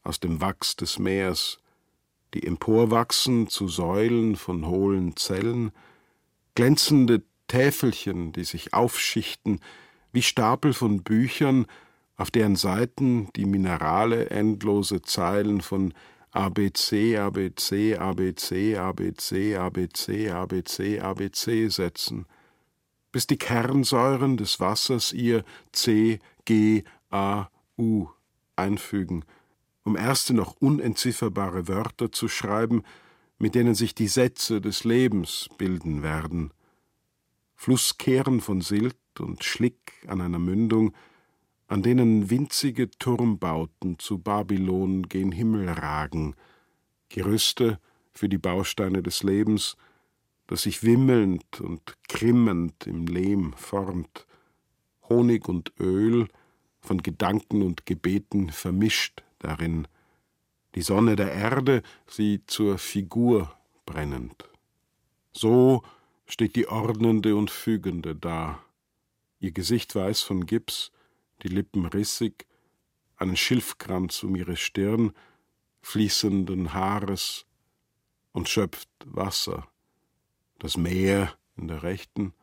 aus 0.05 0.21
dem 0.21 0.41
Wachs 0.41 0.77
des 0.77 1.01
Meers, 1.01 1.59
die 2.35 2.47
emporwachsen 2.47 3.49
zu 3.49 3.67
Säulen 3.67 4.37
von 4.37 4.65
hohlen 4.65 5.17
Zellen, 5.17 5.73
glänzende 6.55 7.25
Täfelchen, 7.49 8.31
die 8.31 8.45
sich 8.45 8.75
aufschichten 8.75 9.59
wie 10.13 10.23
Stapel 10.23 10.73
von 10.73 11.03
Büchern, 11.03 11.67
auf 12.17 12.31
deren 12.31 12.57
Seiten 12.57 13.29
die 13.37 13.47
Minerale 13.47 14.31
endlose 14.31 15.03
Zeilen 15.03 15.61
von 15.61 15.95
ABC, 16.33 17.17
ABC, 17.17 17.97
ABC, 17.97 18.77
ABC, 18.77 19.57
ABC, 19.57 20.31
ABC, 20.31 21.01
ABC 21.01 21.69
setzen, 21.69 22.27
bis 23.11 23.27
die 23.27 23.39
Kernsäuren 23.39 24.37
des 24.37 24.61
Wassers 24.61 25.13
ihr 25.13 25.45
C, 25.73 26.21
G, 26.45 26.85
A, 27.11 27.49
U 27.79 28.09
einfügen, 28.55 29.25
um 29.83 29.97
erste 29.97 30.35
noch 30.35 30.55
unentzifferbare 30.61 31.67
Wörter 31.67 32.13
zu 32.13 32.29
schreiben, 32.29 32.83
mit 33.39 33.55
denen 33.55 33.75
sich 33.75 33.95
die 33.95 34.09
Sätze 34.09 34.61
des 34.61 34.85
Lebens 34.85 35.49
bilden 35.57 36.03
werden. 36.03 36.53
Flusskehren 37.57 38.41
von 38.41 38.61
Silt 38.61 38.97
und 39.19 39.43
Schlick 39.43 39.95
an 40.07 40.21
einer 40.21 40.39
Mündung, 40.39 40.93
an 41.67 41.83
denen 41.83 42.31
winzige 42.31 42.91
Turmbauten 42.91 43.99
zu 43.99 44.19
Babylon 44.19 45.09
gen 45.09 45.33
Himmel 45.33 45.69
ragen, 45.69 46.37
Gerüste 47.09 47.81
für 48.13 48.29
die 48.29 48.39
Bausteine 48.39 49.03
des 49.03 49.23
Lebens, 49.23 49.77
das 50.47 50.63
sich 50.63 50.83
wimmelnd 50.83 51.61
und 51.61 51.97
krimmend 52.09 52.87
im 52.87 53.07
Lehm 53.07 53.53
formt, 53.55 54.27
Honig 55.09 55.49
und 55.49 55.73
Öl, 55.81 56.29
von 56.81 57.03
Gedanken 57.03 57.63
und 57.63 57.87
Gebeten 57.87 58.51
vermischt 58.51 59.23
darin, 59.39 59.87
die 60.75 60.83
Sonne 60.83 61.17
der 61.17 61.33
Erde 61.33 61.83
sie 62.07 62.43
zur 62.47 62.79
Figur 62.79 63.55
brennend. 63.87 64.49
So 65.33 65.83
steht 66.27 66.57
die 66.57 66.69
Ordnende 66.69 67.37
und 67.37 67.51
Fügende 67.51 68.15
da, 68.15 68.61
ihr 69.41 69.53
Gesicht 69.53 69.95
weiß 69.95 70.21
von 70.23 70.47
Gips, 70.47 70.93
die 71.43 71.49
Lippen 71.49 71.87
rissig, 71.87 72.47
einen 73.17 73.37
Schilfkranz 73.37 74.23
um 74.23 74.37
ihre 74.37 74.57
Stirn, 74.57 75.13
fließenden 75.83 76.75
Haares 76.75 77.47
und 78.33 78.49
schöpft 78.49 78.89
Wasser, 79.07 79.67
das 80.59 80.77
Meer 80.77 81.35
in 81.57 81.69
der 81.69 81.83
rechten, 81.83 82.35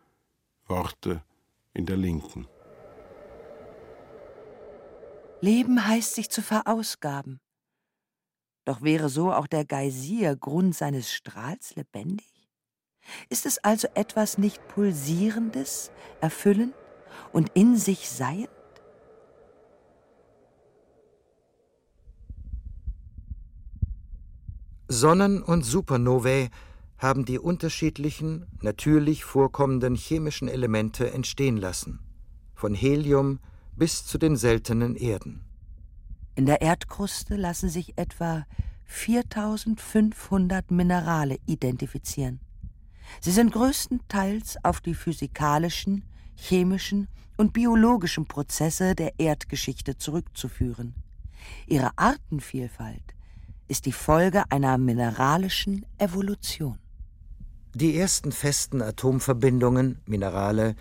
Worte 0.65 1.23
in 1.73 1.85
der 1.85 1.97
linken. 1.97 2.47
Leben 5.39 5.87
heißt 5.87 6.15
sich 6.15 6.29
zu 6.31 6.41
verausgaben. 6.41 7.39
Doch 8.65 8.81
wäre 8.81 9.07
so 9.07 9.31
auch 9.31 9.47
der 9.47 9.65
Geysir 9.65 10.35
Grund 10.35 10.75
seines 10.75 11.13
Strahls 11.13 11.75
lebendig? 11.75 12.49
Ist 13.29 13.45
es 13.45 13.59
also 13.59 13.87
etwas 13.93 14.37
nicht 14.37 14.67
Pulsierendes, 14.67 15.91
erfüllend 16.19 16.73
und 17.31 17.49
in 17.53 17.77
sich 17.77 18.09
seiend? 18.09 18.49
Sonnen- 24.87 25.43
und 25.43 25.65
Supernovae 25.65 26.49
haben 26.97 27.25
die 27.25 27.39
unterschiedlichen, 27.39 28.47
natürlich 28.61 29.23
vorkommenden 29.23 29.95
chemischen 29.95 30.47
Elemente 30.47 31.11
entstehen 31.11 31.57
lassen, 31.57 31.99
von 32.55 32.73
Helium 32.73 33.39
bis 33.75 34.05
zu 34.05 34.17
den 34.17 34.35
seltenen 34.35 34.95
Erden. 34.95 35.43
In 36.35 36.45
der 36.45 36.61
Erdkruste 36.61 37.35
lassen 37.35 37.69
sich 37.69 37.97
etwa 37.97 38.45
4500 38.85 40.71
Minerale 40.71 41.37
identifizieren. 41.45 42.39
Sie 43.21 43.31
sind 43.31 43.51
größtenteils 43.51 44.57
auf 44.63 44.81
die 44.81 44.95
physikalischen, 44.95 46.03
chemischen 46.37 47.07
und 47.35 47.53
biologischen 47.53 48.25
Prozesse 48.25 48.95
der 48.95 49.19
Erdgeschichte 49.19 49.97
zurückzuführen. 49.97 50.95
Ihre 51.67 51.91
Artenvielfalt 51.97 53.15
ist 53.67 53.85
die 53.85 53.91
Folge 53.91 54.43
einer 54.49 54.77
mineralischen 54.77 55.85
Evolution. 55.97 56.79
Die 57.75 57.97
ersten 57.97 58.31
festen 58.31 58.81
Atomverbindungen, 58.81 59.99
Minerale, 60.05 60.75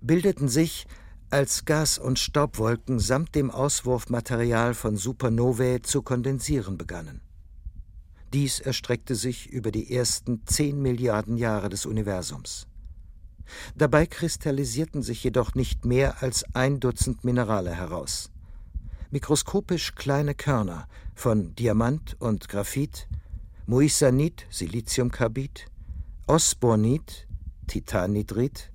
bildeten 0.00 0.48
sich, 0.48 0.86
als 1.28 1.64
Gas- 1.64 1.98
und 1.98 2.20
Staubwolken 2.20 3.00
samt 3.00 3.34
dem 3.34 3.50
Auswurfmaterial 3.50 4.74
von 4.74 4.96
Supernovae 4.96 5.82
zu 5.82 6.02
kondensieren 6.02 6.78
begannen. 6.78 7.20
Dies 8.32 8.60
erstreckte 8.60 9.16
sich 9.16 9.48
über 9.48 9.72
die 9.72 9.92
ersten 9.92 10.46
zehn 10.46 10.80
Milliarden 10.80 11.36
Jahre 11.36 11.68
des 11.68 11.84
Universums. 11.84 12.68
Dabei 13.76 14.06
kristallisierten 14.06 15.02
sich 15.02 15.22
jedoch 15.24 15.54
nicht 15.54 15.84
mehr 15.84 16.22
als 16.22 16.44
ein 16.54 16.80
Dutzend 16.80 17.24
Minerale 17.24 17.74
heraus. 17.74 18.30
Mikroskopisch 19.10 19.94
kleine 19.94 20.34
Körner 20.34 20.88
von 21.14 21.54
Diamant 21.54 22.16
und 22.20 22.48
Graphit, 22.48 23.08
Moissanit, 23.66 24.46
Siliziumkarbid, 24.50 25.66
Osbornit, 26.26 27.26
Titannidrid 27.66 28.70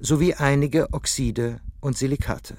sowie 0.00 0.34
einige 0.34 0.92
Oxide 0.92 1.60
und 1.80 1.96
Silikate. 1.96 2.56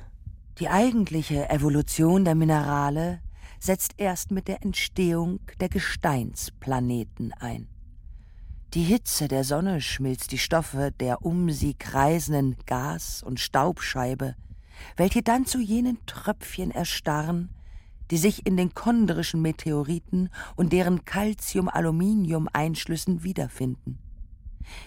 Die 0.60 0.68
eigentliche 0.68 1.50
Evolution 1.50 2.26
der 2.26 2.36
Minerale 2.36 3.22
setzt 3.60 3.94
erst 3.98 4.32
mit 4.32 4.48
der 4.48 4.62
Entstehung 4.64 5.40
der 5.60 5.70
Gesteinsplaneten 5.70 7.34
ein. 7.34 7.68
Die 8.76 8.84
Hitze 8.84 9.28
der 9.28 9.44
Sonne 9.44 9.82
schmilzt 9.82 10.32
die 10.32 10.38
Stoffe 10.38 10.92
der 11.00 11.26
um 11.26 11.50
sie 11.50 11.74
kreisenden 11.74 12.56
Gas- 12.68 13.24
und 13.24 13.40
Staubscheibe, 13.40 14.36
welche 14.96 15.24
dann 15.24 15.48
zu 15.48 15.60
jenen 15.60 15.98
Tröpfchen 16.06 16.70
erstarren, 16.70 17.50
die 18.12 18.18
sich 18.18 18.46
in 18.46 18.58
den 18.58 18.76
chondrischen 18.76 19.42
Meteoriten 19.42 20.30
und 20.56 20.72
deren 20.72 21.04
Calcium-Aluminium-Einschlüssen 21.04 23.24
wiederfinden. 23.24 23.98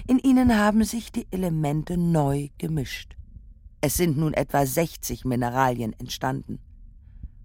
In 0.07 0.21
ihnen 0.21 0.57
haben 0.57 0.85
sich 0.85 1.11
die 1.11 1.27
Elemente 1.33 1.99
neu 1.99 2.51
gemischt. 2.59 3.17
Es 3.81 3.97
sind 3.97 4.17
nun 4.17 4.33
etwa 4.33 4.65
60 4.65 5.25
Mineralien 5.25 5.93
entstanden. 5.99 6.61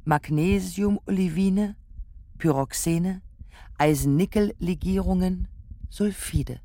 Magnesium-Olivine, 0.06 1.76
Pyroxene, 2.38 3.24
Eisen-Nickel-Legierungen, 3.80 5.48
Sulfide. 5.90 6.60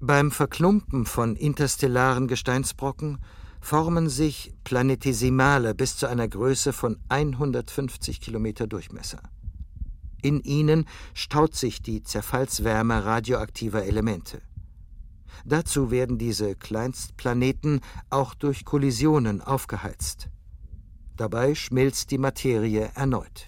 Beim 0.00 0.30
Verklumpen 0.30 1.06
von 1.06 1.36
interstellaren 1.36 2.28
Gesteinsbrocken 2.28 3.18
formen 3.60 4.08
sich 4.08 4.52
Planetesimale 4.64 5.74
bis 5.74 5.96
zu 5.96 6.06
einer 6.06 6.28
Größe 6.28 6.72
von 6.72 6.98
150 7.08 8.20
Kilometer 8.20 8.66
Durchmesser. 8.66 9.22
In 10.22 10.40
ihnen 10.40 10.86
staut 11.14 11.54
sich 11.54 11.82
die 11.82 12.02
Zerfallswärme 12.02 13.04
radioaktiver 13.04 13.84
Elemente. 13.84 14.42
Dazu 15.44 15.90
werden 15.90 16.18
diese 16.18 16.54
Kleinstplaneten 16.56 17.80
auch 18.10 18.34
durch 18.34 18.64
Kollisionen 18.64 19.40
aufgeheizt. 19.40 20.28
Dabei 21.16 21.54
schmilzt 21.54 22.10
die 22.10 22.18
Materie 22.18 22.90
erneut. 22.94 23.46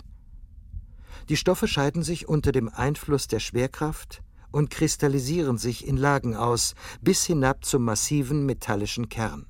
Die 1.29 1.37
Stoffe 1.37 1.69
scheiden 1.69 2.03
sich 2.03 2.29
unter 2.29 2.53
dem 2.53 2.69
Einfluss 2.69 3.27
der 3.27 3.41
Schwerkraft 3.41 4.23
und 4.51 4.71
kristallisieren 4.71 5.59
sich 5.59 5.87
in 5.87 5.97
Lagen 5.97 6.37
aus, 6.37 6.75
bis 7.01 7.25
hinab 7.25 7.65
zum 7.65 7.85
massiven 7.85 8.47
metallischen 8.47 9.09
Kern. 9.09 9.47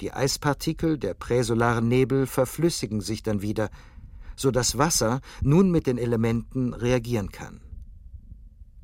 Die 0.00 0.12
Eispartikel 0.12 0.98
der 0.98 1.14
präsolaren 1.14 1.88
Nebel 1.88 2.26
verflüssigen 2.26 3.00
sich 3.00 3.22
dann 3.22 3.42
wieder, 3.42 3.70
so 4.36 4.50
dass 4.50 4.78
Wasser 4.78 5.20
nun 5.42 5.70
mit 5.70 5.86
den 5.86 5.98
Elementen 5.98 6.74
reagieren 6.74 7.30
kann. 7.30 7.60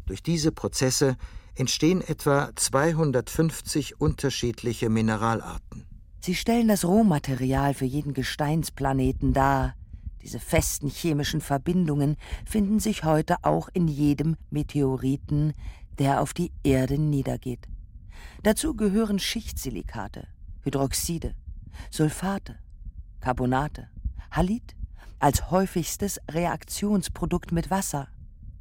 Durch 0.07 0.22
diese 0.22 0.53
Prozesse 0.53 1.16
entstehen 1.55 2.00
etwa 2.00 2.50
250 2.55 4.00
unterschiedliche 4.00 4.88
Mineralarten. 4.88 5.87
Sie 6.20 6.35
stellen 6.35 6.68
das 6.68 6.85
Rohmaterial 6.85 7.74
für 7.74 7.87
jeden 7.87 8.14
Gesteinsplaneten 8.14 9.33
dar. 9.33 9.74
Diese 10.22 10.38
festen 10.38 10.88
chemischen 10.88 11.40
Verbindungen 11.40 12.16
finden 12.44 12.78
sich 12.78 13.04
heute 13.04 13.37
auch 13.42 13.68
in 13.72 13.88
jedem 13.88 14.37
Meteoriten, 14.50 15.54
der 15.98 16.20
auf 16.20 16.35
die 16.35 16.52
Erde 16.62 16.98
niedergeht. 16.98 17.68
Dazu 18.42 18.75
gehören 18.75 19.18
Schichtsilikate, 19.18 20.29
Hydroxide, 20.62 21.35
Sulfate, 21.90 22.58
Carbonate, 23.21 23.88
Halit 24.31 24.77
als 25.18 25.50
häufigstes 25.50 26.21
Reaktionsprodukt 26.31 27.52
mit 27.52 27.71
Wasser, 27.71 28.08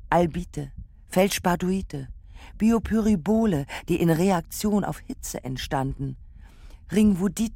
Albite, 0.10 0.72
Feldspaduite, 1.08 2.08
Biopyribole, 2.58 3.66
die 3.88 4.02
in 4.02 4.10
Reaktion 4.10 4.84
auf 4.84 5.00
Hitze 5.00 5.44
entstanden, 5.44 6.18
Ringwudit, 6.92 7.54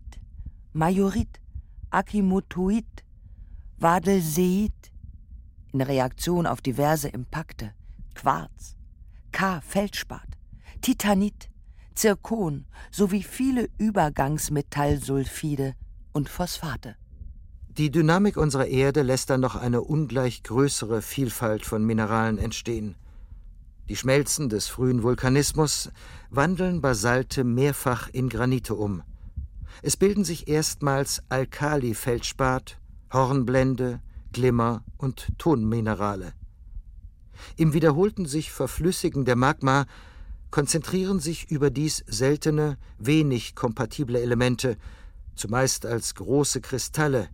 Majorit, 0.72 1.40
Akimotoid, 1.90 3.03
Wadelseid, 3.84 4.72
in 5.74 5.82
Reaktion 5.82 6.48
auf 6.48 6.62
diverse 6.62 7.10
Impakte, 7.10 7.74
Quarz, 8.16 8.78
K-Feldspat, 9.34 10.38
Titanit, 10.80 11.50
Zirkon 11.94 12.66
sowie 12.92 13.24
viele 13.24 13.68
Übergangsmetallsulfide 13.78 15.74
und 16.14 16.30
Phosphate. 16.30 16.96
Die 17.78 17.92
Dynamik 17.92 18.38
unserer 18.38 18.68
Erde 18.68 19.02
lässt 19.02 19.30
dann 19.30 19.42
noch 19.42 19.58
eine 19.58 19.82
ungleich 19.82 20.44
größere 20.44 21.02
Vielfalt 21.02 21.66
von 21.66 21.84
Mineralen 21.84 22.38
entstehen. 22.38 22.96
Die 23.90 23.98
Schmelzen 23.98 24.48
des 24.48 24.70
frühen 24.70 25.04
Vulkanismus 25.04 25.92
wandeln 26.30 26.80
Basalte 26.80 27.44
mehrfach 27.44 28.08
in 28.08 28.30
Granite 28.30 28.76
um. 28.76 29.04
Es 29.82 29.98
bilden 29.98 30.24
sich 30.24 30.48
erstmals 30.48 31.22
Alkali-Feldspat, 31.28 32.78
Hornblende, 33.14 34.02
Glimmer 34.32 34.84
und 34.98 35.28
Tonminerale. 35.38 36.34
Im 37.56 37.74
wiederholten 37.74 38.26
sich 38.26 38.52
Verflüssigen 38.52 39.26
der 39.26 39.36
Magma 39.36 39.86
konzentrieren 40.50 41.20
sich 41.20 41.50
überdies 41.50 42.04
seltene, 42.08 42.78
wenig 42.98 43.56
kompatible 43.56 44.20
Elemente, 44.20 44.78
zumeist 45.36 45.86
als 45.86 46.16
große 46.16 46.62
Kristalle, 46.62 47.30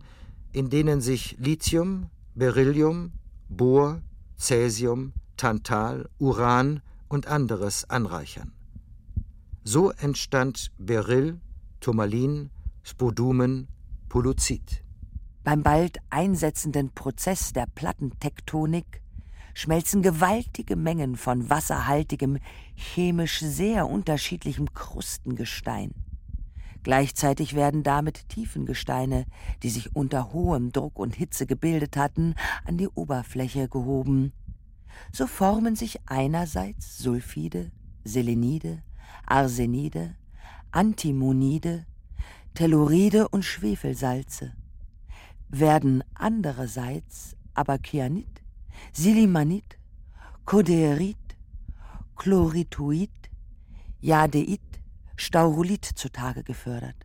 in 0.52 0.70
denen 0.70 1.00
sich 1.00 1.36
Lithium, 1.38 2.08
Beryllium, 2.34 3.12
Bohr, 3.48 4.02
Cäsium, 4.38 5.12
Tantal, 5.36 6.08
Uran 6.18 6.82
und 7.08 7.26
anderes 7.26 7.88
anreichern. 7.88 8.52
So 9.64 9.90
entstand 9.90 10.72
Beryl, 10.78 11.40
Turmalin, 11.80 12.50
Spodumen, 12.82 13.68
Poluzit. 14.08 14.82
Beim 15.42 15.62
bald 15.62 15.98
einsetzenden 16.10 16.90
Prozess 16.90 17.52
der 17.52 17.66
Plattentektonik 17.74 19.00
schmelzen 19.54 20.02
gewaltige 20.02 20.76
Mengen 20.76 21.16
von 21.16 21.50
wasserhaltigem, 21.50 22.38
chemisch 22.74 23.40
sehr 23.40 23.88
unterschiedlichem 23.88 24.72
Krustengestein. 24.74 25.92
Gleichzeitig 26.82 27.54
werden 27.54 27.82
damit 27.82 28.28
Tiefengesteine, 28.28 29.26
die 29.62 29.70
sich 29.70 29.94
unter 29.94 30.32
hohem 30.32 30.72
Druck 30.72 30.98
und 30.98 31.14
Hitze 31.14 31.46
gebildet 31.46 31.96
hatten, 31.96 32.34
an 32.64 32.78
die 32.78 32.88
Oberfläche 32.88 33.68
gehoben. 33.68 34.32
So 35.12 35.26
formen 35.26 35.76
sich 35.76 36.00
einerseits 36.06 36.98
Sulfide, 36.98 37.70
Selenide, 38.04 38.82
Arsenide, 39.26 40.16
Antimonide, 40.70 41.86
Telluride 42.54 43.28
und 43.28 43.44
Schwefelsalze, 43.44 44.52
werden 45.50 46.02
andererseits 46.14 47.36
aber 47.54 47.78
Kyanit, 47.78 48.42
Silimanit, 48.92 49.78
Koderit, 50.44 51.16
Chloritoid, 52.16 53.10
Jadeit, 54.00 54.60
Staurolit 55.16 55.84
zutage 55.84 56.42
gefördert. 56.42 56.96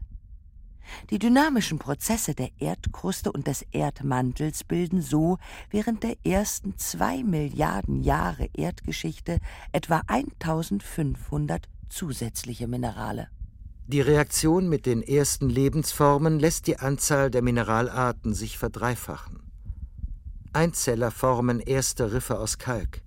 Die 1.10 1.20
dynamischen 1.20 1.80
Prozesse 1.80 2.36
der 2.36 2.50
Erdkruste 2.60 3.32
und 3.32 3.48
des 3.48 3.64
Erdmantels 3.72 4.64
bilden 4.64 5.02
so 5.02 5.38
während 5.70 6.04
der 6.04 6.16
ersten 6.24 6.78
zwei 6.78 7.24
Milliarden 7.24 8.02
Jahre 8.04 8.50
Erdgeschichte 8.54 9.40
etwa 9.72 10.02
1500 10.08 11.68
zusätzliche 11.90 12.68
Minerale. 12.68 13.30
Die 13.88 14.02
Reaktion 14.02 14.68
mit 14.68 14.88
den 14.88 15.04
ersten 15.04 15.48
Lebensformen 15.48 16.40
lässt 16.40 16.66
die 16.66 16.80
Anzahl 16.80 17.30
der 17.30 17.44
Mineralarten 17.44 18.34
sich 18.34 18.58
verdreifachen. 18.58 19.44
Einzeller 20.54 21.12
formen 21.12 21.60
erste 21.60 22.12
Riffe 22.12 22.40
aus 22.40 22.58
Kalk. 22.58 23.04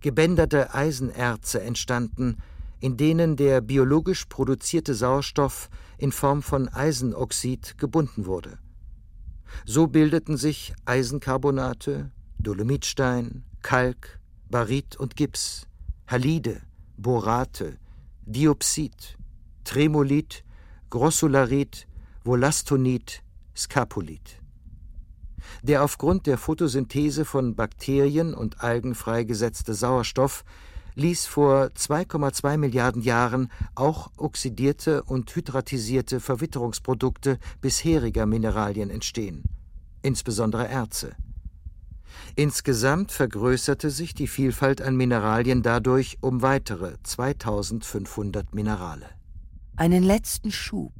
Gebänderte 0.00 0.74
Eisenerze 0.74 1.60
entstanden, 1.60 2.38
in 2.80 2.96
denen 2.96 3.36
der 3.36 3.60
biologisch 3.60 4.24
produzierte 4.24 4.94
Sauerstoff 4.94 5.70
in 5.96 6.10
Form 6.10 6.42
von 6.42 6.68
Eisenoxid 6.68 7.78
gebunden 7.78 8.26
wurde. 8.26 8.58
So 9.64 9.86
bildeten 9.86 10.36
sich 10.36 10.74
Eisencarbonate, 10.86 12.10
Dolomitstein, 12.40 13.44
Kalk, 13.62 14.18
Barit 14.48 14.96
und 14.96 15.14
Gips, 15.14 15.68
Halide, 16.08 16.62
Borate, 16.96 17.76
Diopsid, 18.26 19.19
Tremolit, 19.64 20.44
Grossularit, 20.90 21.86
Volastonit, 22.24 23.22
Scapulit. 23.56 24.40
Der 25.62 25.82
aufgrund 25.82 26.26
der 26.26 26.38
Photosynthese 26.38 27.24
von 27.24 27.54
Bakterien 27.54 28.34
und 28.34 28.62
Algen 28.62 28.94
freigesetzte 28.94 29.74
Sauerstoff 29.74 30.44
ließ 30.94 31.26
vor 31.26 31.66
2,2 31.76 32.56
Milliarden 32.56 33.02
Jahren 33.02 33.50
auch 33.74 34.10
oxidierte 34.16 35.02
und 35.02 35.34
hydratisierte 35.34 36.20
Verwitterungsprodukte 36.20 37.38
bisheriger 37.60 38.26
Mineralien 38.26 38.90
entstehen, 38.90 39.44
insbesondere 40.02 40.68
Erze. 40.68 41.14
Insgesamt 42.36 43.12
vergrößerte 43.12 43.90
sich 43.90 44.14
die 44.14 44.26
Vielfalt 44.26 44.82
an 44.82 44.96
Mineralien 44.96 45.62
dadurch 45.62 46.18
um 46.20 46.42
weitere 46.42 46.96
2500 47.02 48.54
Minerale. 48.54 49.19
Einen 49.80 50.02
letzten 50.02 50.52
Schub 50.52 50.92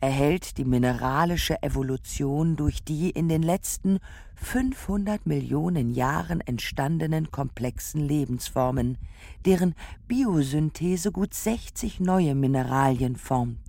erhält 0.00 0.58
die 0.58 0.64
mineralische 0.64 1.62
Evolution 1.62 2.56
durch 2.56 2.82
die 2.82 3.10
in 3.10 3.28
den 3.28 3.44
letzten 3.44 4.00
500 4.34 5.24
Millionen 5.26 5.94
Jahren 5.94 6.40
entstandenen 6.40 7.30
komplexen 7.30 8.00
Lebensformen, 8.00 8.98
deren 9.44 9.76
Biosynthese 10.08 11.12
gut 11.12 11.34
60 11.34 12.00
neue 12.00 12.34
Mineralien 12.34 13.14
formt. 13.14 13.60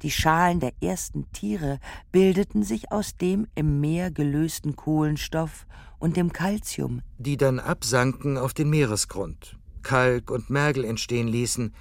Die 0.00 0.10
Schalen 0.10 0.58
der 0.58 0.72
ersten 0.80 1.30
Tiere 1.32 1.78
bildeten 2.12 2.62
sich 2.62 2.90
aus 2.90 3.18
dem 3.18 3.46
im 3.56 3.82
Meer 3.82 4.10
gelösten 4.10 4.74
Kohlenstoff 4.74 5.66
und 5.98 6.16
dem 6.16 6.32
Calcium, 6.32 7.02
die 7.18 7.36
dann 7.36 7.60
absanken 7.60 8.38
auf 8.38 8.54
den 8.54 8.70
Meeresgrund, 8.70 9.58
Kalk 9.82 10.30
und 10.30 10.48
Mergel 10.48 10.86
entstehen 10.86 11.28
ließen, 11.28 11.74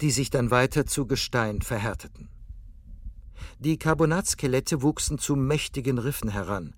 die 0.00 0.10
sich 0.10 0.30
dann 0.30 0.50
weiter 0.50 0.86
zu 0.86 1.06
Gestein 1.06 1.62
verhärteten. 1.62 2.28
Die 3.58 3.78
Carbonatskelette 3.78 4.82
wuchsen 4.82 5.18
zu 5.18 5.36
mächtigen 5.36 5.98
Riffen 5.98 6.28
heran, 6.28 6.74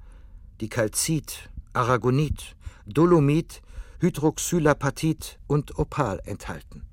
die 0.61 0.69
Calcit, 0.69 1.49
Aragonit, 1.73 2.57
Dolomit, 2.87 3.63
Hydroxylapatit 4.01 5.39
und 5.47 5.79
Opal 5.79 6.21
enthalten. 6.25 6.87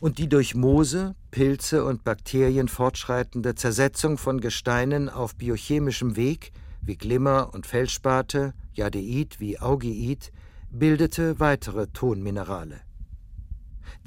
Und 0.00 0.18
die 0.18 0.28
durch 0.28 0.54
Moose, 0.54 1.14
Pilze 1.30 1.84
und 1.84 2.04
Bakterien 2.04 2.68
fortschreitende 2.68 3.54
Zersetzung 3.54 4.18
von 4.18 4.40
Gesteinen 4.40 5.08
auf 5.08 5.34
biochemischem 5.34 6.16
Weg, 6.16 6.52
wie 6.82 6.96
Glimmer 6.96 7.52
und 7.54 7.66
Feldspate, 7.66 8.54
Jadeit 8.74 9.40
wie 9.40 9.58
Augiit, 9.58 10.30
bildete 10.70 11.40
weitere 11.40 11.86
Tonminerale. 11.88 12.80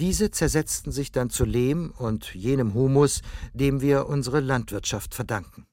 Diese 0.02 0.32
zersetzten 0.32 0.92
sich 0.92 1.12
dann 1.12 1.30
zu 1.30 1.46
Lehm 1.46 1.94
und 1.96 2.34
jenem 2.34 2.74
Humus, 2.74 3.22
dem 3.54 3.82
wir 3.82 4.08
unsere 4.08 4.40
Landwirtschaft 4.40 5.14
verdanken. 5.14 5.68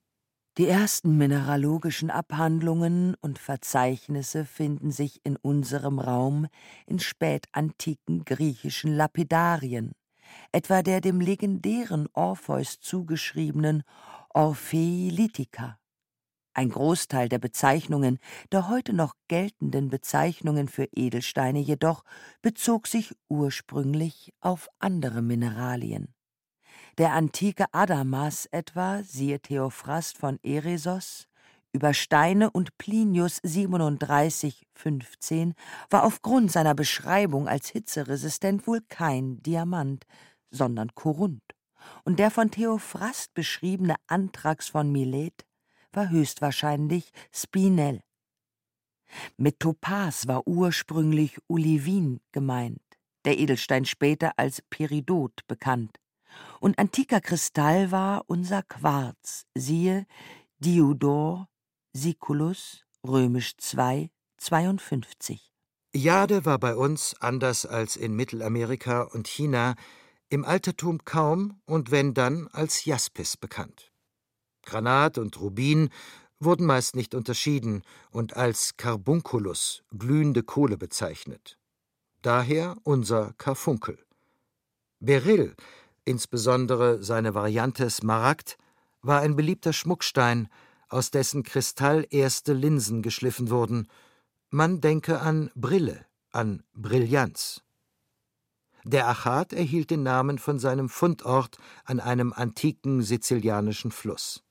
Die 0.58 0.66
ersten 0.66 1.16
mineralogischen 1.16 2.10
Abhandlungen 2.10 3.14
und 3.22 3.38
Verzeichnisse 3.38 4.44
finden 4.44 4.90
sich 4.90 5.24
in 5.24 5.36
unserem 5.36 5.98
Raum 5.98 6.46
in 6.86 6.98
spätantiken 6.98 8.26
griechischen 8.26 8.94
Lapidarien, 8.94 9.92
etwa 10.52 10.82
der 10.82 11.00
dem 11.00 11.22
legendären 11.22 12.06
Orpheus 12.12 12.80
zugeschriebenen 12.80 13.82
Orphei 14.34 15.08
Litica. 15.10 15.78
Ein 16.58 16.70
Großteil 16.70 17.28
der 17.28 17.38
Bezeichnungen, 17.38 18.18
der 18.50 18.68
heute 18.68 18.92
noch 18.92 19.14
geltenden 19.28 19.90
Bezeichnungen 19.90 20.66
für 20.66 20.88
Edelsteine 20.92 21.60
jedoch, 21.60 22.02
bezog 22.42 22.88
sich 22.88 23.14
ursprünglich 23.28 24.32
auf 24.40 24.68
andere 24.80 25.22
Mineralien. 25.22 26.12
Der 26.98 27.12
antike 27.12 27.66
Adamas 27.70 28.46
etwa, 28.46 29.04
siehe 29.04 29.38
Theophrast 29.38 30.18
von 30.18 30.40
Eresos, 30.42 31.28
über 31.70 31.94
Steine 31.94 32.50
und 32.50 32.76
Plinius 32.76 33.40
37,15 33.44 35.52
war 35.90 36.02
aufgrund 36.02 36.50
seiner 36.50 36.74
Beschreibung 36.74 37.46
als 37.46 37.68
hitzeresistent 37.68 38.66
wohl 38.66 38.80
kein 38.88 39.40
Diamant, 39.44 40.06
sondern 40.50 40.92
Korunt. 40.96 41.54
Und 42.02 42.18
der 42.18 42.32
von 42.32 42.50
Theophrast 42.50 43.32
beschriebene 43.34 43.94
Anthrax 44.08 44.66
von 44.66 44.90
Milet 44.90 45.44
war 45.92 46.10
höchstwahrscheinlich 46.10 47.10
Spinel. 47.32 48.00
Mit 49.36 49.60
Topaz 49.60 50.26
war 50.26 50.46
ursprünglich 50.46 51.38
Olivin 51.48 52.20
gemeint, 52.32 52.82
der 53.24 53.38
Edelstein 53.38 53.84
später 53.84 54.32
als 54.36 54.62
Peridot 54.70 55.46
bekannt. 55.46 55.98
Und 56.60 56.78
antiker 56.78 57.20
Kristall 57.20 57.90
war 57.90 58.24
unser 58.26 58.62
Quarz, 58.62 59.46
siehe 59.54 60.06
Diodor, 60.58 61.48
Siculus, 61.92 62.84
römisch 63.06 63.56
2, 63.56 64.10
52. 64.36 65.52
Jade 65.94 66.44
war 66.44 66.58
bei 66.58 66.76
uns, 66.76 67.14
anders 67.20 67.64
als 67.64 67.96
in 67.96 68.14
Mittelamerika 68.14 69.02
und 69.02 69.26
China, 69.26 69.74
im 70.28 70.44
Altertum 70.44 71.04
kaum 71.04 71.60
und 71.64 71.90
wenn 71.90 72.12
dann 72.12 72.48
als 72.48 72.84
Jaspis 72.84 73.36
bekannt. 73.36 73.87
Granat 74.68 75.16
und 75.16 75.40
Rubin 75.40 75.88
wurden 76.40 76.66
meist 76.66 76.94
nicht 76.94 77.14
unterschieden 77.14 77.82
und 78.10 78.36
als 78.36 78.76
Carbunculus, 78.76 79.82
glühende 79.96 80.42
Kohle, 80.42 80.76
bezeichnet. 80.76 81.58
Daher 82.20 82.76
unser 82.84 83.32
Karfunkel. 83.38 83.98
Beryl, 85.00 85.54
insbesondere 86.04 87.02
seine 87.02 87.34
Variante 87.34 87.88
Smaragd, 87.88 88.58
war 89.00 89.20
ein 89.20 89.36
beliebter 89.36 89.72
Schmuckstein, 89.72 90.48
aus 90.90 91.10
dessen 91.10 91.44
Kristall 91.44 92.06
erste 92.10 92.52
Linsen 92.52 93.00
geschliffen 93.02 93.48
wurden. 93.48 93.88
Man 94.50 94.80
denke 94.82 95.20
an 95.20 95.50
Brille, 95.54 96.04
an 96.30 96.62
Brillanz. 96.74 97.62
Der 98.84 99.08
Achat 99.08 99.52
erhielt 99.54 99.90
den 99.90 100.02
Namen 100.02 100.38
von 100.38 100.58
seinem 100.58 100.88
Fundort 100.88 101.56
an 101.84 102.00
einem 102.00 102.32
antiken 102.32 103.02
sizilianischen 103.02 103.90
Fluss. 103.90 104.42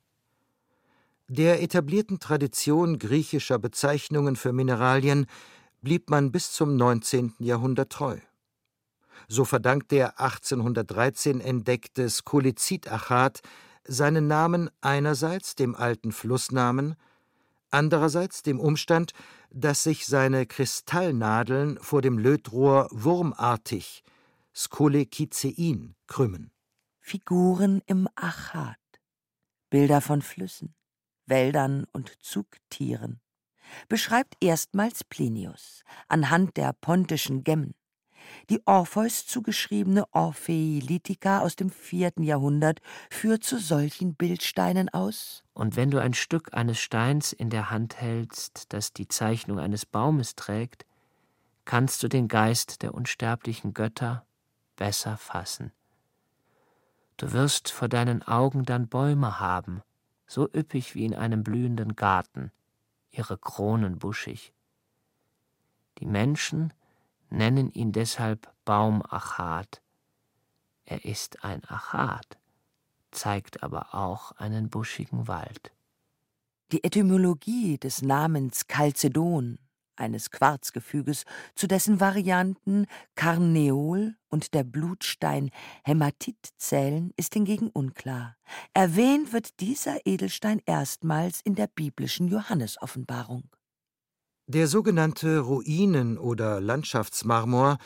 Der 1.30 1.62
etablierten 1.62 2.20
Tradition 2.20 3.00
griechischer 3.00 3.60
Bezeichnungen 3.60 4.38
für 4.38 4.54
Mineralien 4.54 5.26
blieb 5.82 6.10
man 6.10 6.32
bis 6.32 6.54
zum 6.54 6.78
19. 6.78 7.34
Jahrhundert 7.40 7.92
treu. 7.92 8.18
So 9.28 9.44
verdankt 9.44 9.92
der 9.92 10.22
1813 10.22 11.42
entdeckte 11.42 12.10
Skolizid-Achat 12.10 13.42
seinen 13.84 14.28
Namen 14.28 14.70
einerseits 14.80 15.56
dem 15.56 15.76
alten 15.76 16.14
Flussnamen, 16.14 16.96
andererseits 17.72 18.42
dem 18.42 18.62
Umstand, 18.62 19.12
dass 19.50 19.84
sich 19.84 20.06
seine 20.06 20.46
Kristallnadeln 20.46 21.78
vor 21.82 22.02
dem 22.02 22.18
Lötrohr 22.18 22.88
wurmartig 22.92 24.02
Skolekizein 24.56 25.96
krümmen. 26.08 26.52
Figuren 27.02 27.82
im 27.86 28.08
Achat, 28.16 28.78
Bilder 29.70 30.00
von 30.00 30.22
Flüssen, 30.22 30.74
Wäldern 31.28 31.86
und 31.92 32.12
Zugtieren, 32.24 33.20
beschreibt 33.90 34.36
erstmals 34.42 35.04
Plinius 35.04 35.84
anhand 36.08 36.58
der 36.58 36.74
pontischen 36.74 37.44
Gemmen. 37.44 37.76
Die 38.50 38.66
Orpheus 38.66 39.26
zugeschriebene 39.26 40.06
Orpheilitica 40.14 41.42
aus 41.42 41.56
dem 41.56 41.70
vierten 41.70 42.24
Jahrhundert 42.24 42.82
führt 43.10 43.44
zu 43.44 43.58
solchen 43.60 44.16
Bildsteinen 44.16 44.90
aus. 44.90 45.44
Und 45.54 45.76
wenn 45.76 45.92
du 45.92 46.02
ein 46.02 46.14
Stück 46.14 46.54
eines 46.54 46.80
Steins 46.80 47.34
in 47.34 47.50
der 47.50 47.70
Hand 47.70 48.00
hältst, 48.00 48.74
das 48.74 48.94
die 48.94 49.08
Zeichnung 49.08 49.60
eines 49.60 49.86
Baumes 49.86 50.36
trägt, 50.36 50.86
kannst 51.66 52.04
du 52.04 52.08
den 52.08 52.28
Geist 52.28 52.82
der 52.82 52.94
unsterblichen 52.94 53.74
Götter 53.74 54.26
besser 54.76 55.18
fassen. 55.18 55.72
Du 57.18 57.32
wirst 57.34 57.72
vor 57.72 57.90
deinen 57.90 58.24
Augen 58.24 58.64
dann 58.64 58.88
Bäume 58.88 59.40
haben, 59.40 59.82
so 60.28 60.48
üppig 60.54 60.94
wie 60.94 61.06
in 61.06 61.16
einem 61.16 61.44
blühenden 61.44 61.96
Garten, 61.96 62.52
ihre 63.12 63.38
Kronen 63.38 63.98
buschig. 63.98 64.54
Die 66.00 66.06
Menschen 66.06 66.74
nennen 67.30 67.72
ihn 67.72 67.92
deshalb 67.92 68.54
Baumachat. 68.66 69.82
Er 70.86 71.06
ist 71.06 71.44
ein 71.44 71.64
Achat, 71.66 72.38
zeigt 73.12 73.64
aber 73.64 73.96
auch 73.96 74.34
einen 74.34 74.70
buschigen 74.70 75.28
Wald. 75.28 75.74
Die 76.72 76.84
Etymologie 76.84 77.78
des 77.78 78.02
Namens 78.02 78.68
Chalcedon 78.68 79.58
eines 80.00 80.32
Quarzgefüges, 80.32 81.24
zu 81.56 81.68
dessen 81.68 82.00
Varianten 82.00 82.86
Karneol 83.16 84.16
und 84.30 84.54
der 84.54 84.64
Blutstein 84.64 85.50
Hämatit 85.84 86.38
zählen, 86.58 87.12
ist 87.18 87.34
hingegen 87.34 87.70
unklar. 87.70 88.36
Erwähnt 88.74 89.34
wird 89.34 89.60
dieser 89.60 90.06
Edelstein 90.06 90.62
erstmals 90.66 91.42
in 91.44 91.56
der 91.56 91.68
biblischen 91.68 92.28
Johannesoffenbarung. 92.28 93.44
Der 94.48 94.68
sogenannte 94.68 95.40
Ruinen- 95.40 96.18
oder 96.18 96.62
Landschaftsmarmor, 96.62 97.78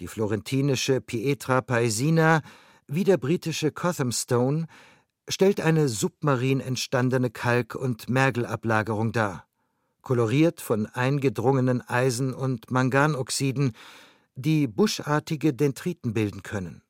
die 0.00 0.08
florentinische 0.08 1.00
Pietra 1.00 1.60
Paesina 1.60 2.42
wie 2.86 3.04
der 3.04 3.18
britische 3.18 3.70
Cotham 3.70 4.12
Stone, 4.12 4.66
stellt 5.28 5.60
eine 5.60 5.88
submarin 5.88 6.60
entstandene 6.60 7.30
Kalk- 7.30 7.74
und 7.74 8.08
Mergelablagerung 8.08 9.12
dar 9.12 9.47
koloriert 10.02 10.60
von 10.60 10.86
eingedrungenen 10.86 11.80
Eisen- 11.88 12.34
und 12.34 12.70
Manganoxiden, 12.70 13.72
die 14.34 14.66
buschartige 14.66 15.52
Dendriten 15.52 16.14
bilden 16.14 16.42
können. 16.42 16.82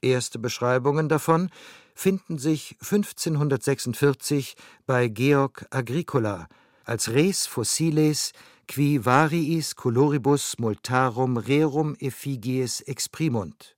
Erste 0.00 0.38
Beschreibungen 0.38 1.08
davon 1.08 1.50
finden 1.94 2.38
sich 2.38 2.76
1546 2.80 4.56
bei 4.86 5.08
Georg 5.08 5.66
Agricola 5.70 6.48
als 6.84 7.10
Res 7.10 7.46
fossiles 7.46 8.32
qui 8.68 9.04
variis 9.04 9.74
coloribus 9.74 10.58
multarum 10.58 11.36
rerum 11.38 11.96
effigies 12.00 12.80
exprimunt 12.82 13.76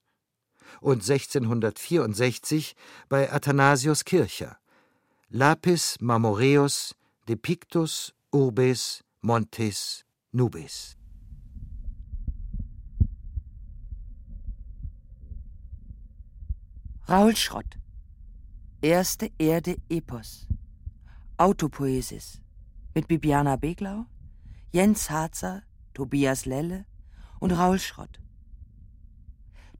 und 0.81 1.01
1664 1.01 2.75
bei 3.09 3.31
Athanasius 3.31 4.05
Kircher 4.05 4.57
Lapis 5.29 5.97
marmoreus 6.01 6.93
depictus 7.27 8.13
urbes 8.31 9.03
montes 9.21 10.05
nubes. 10.31 10.95
Raul 17.09 17.35
Schrott 17.35 17.77
Erste 18.81 19.31
Erde 19.37 19.75
Epos 19.89 20.47
Autopoesis 21.37 22.41
mit 22.95 23.07
Bibiana 23.07 23.57
Beglau, 23.57 24.05
Jens 24.71 25.09
Harzer, 25.09 25.63
Tobias 25.93 26.45
Lelle 26.45 26.85
und 27.39 27.51
Raul 27.51 27.79
Schrott. 27.79 28.21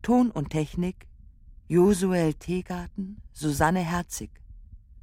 Ton 0.01 0.29
und 0.29 0.49
Technik 0.49 1.07
Josuel 1.69 2.33
Teegarten, 2.33 3.21
Susanne 3.31 3.79
Herzig. 3.79 4.31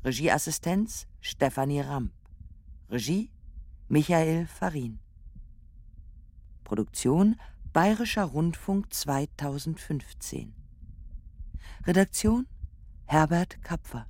Regieassistenz 0.04 1.06
Stefanie 1.20 1.80
Ramp. 1.80 2.12
Regie 2.90 3.30
Michael 3.90 4.46
Farin. 4.46 4.98
Produktion 6.62 7.36
Bayerischer 7.72 8.24
Rundfunk 8.24 8.92
2015. 8.92 10.52
Redaktion 11.86 12.46
Herbert 13.06 13.62
Kapfer 13.62 14.06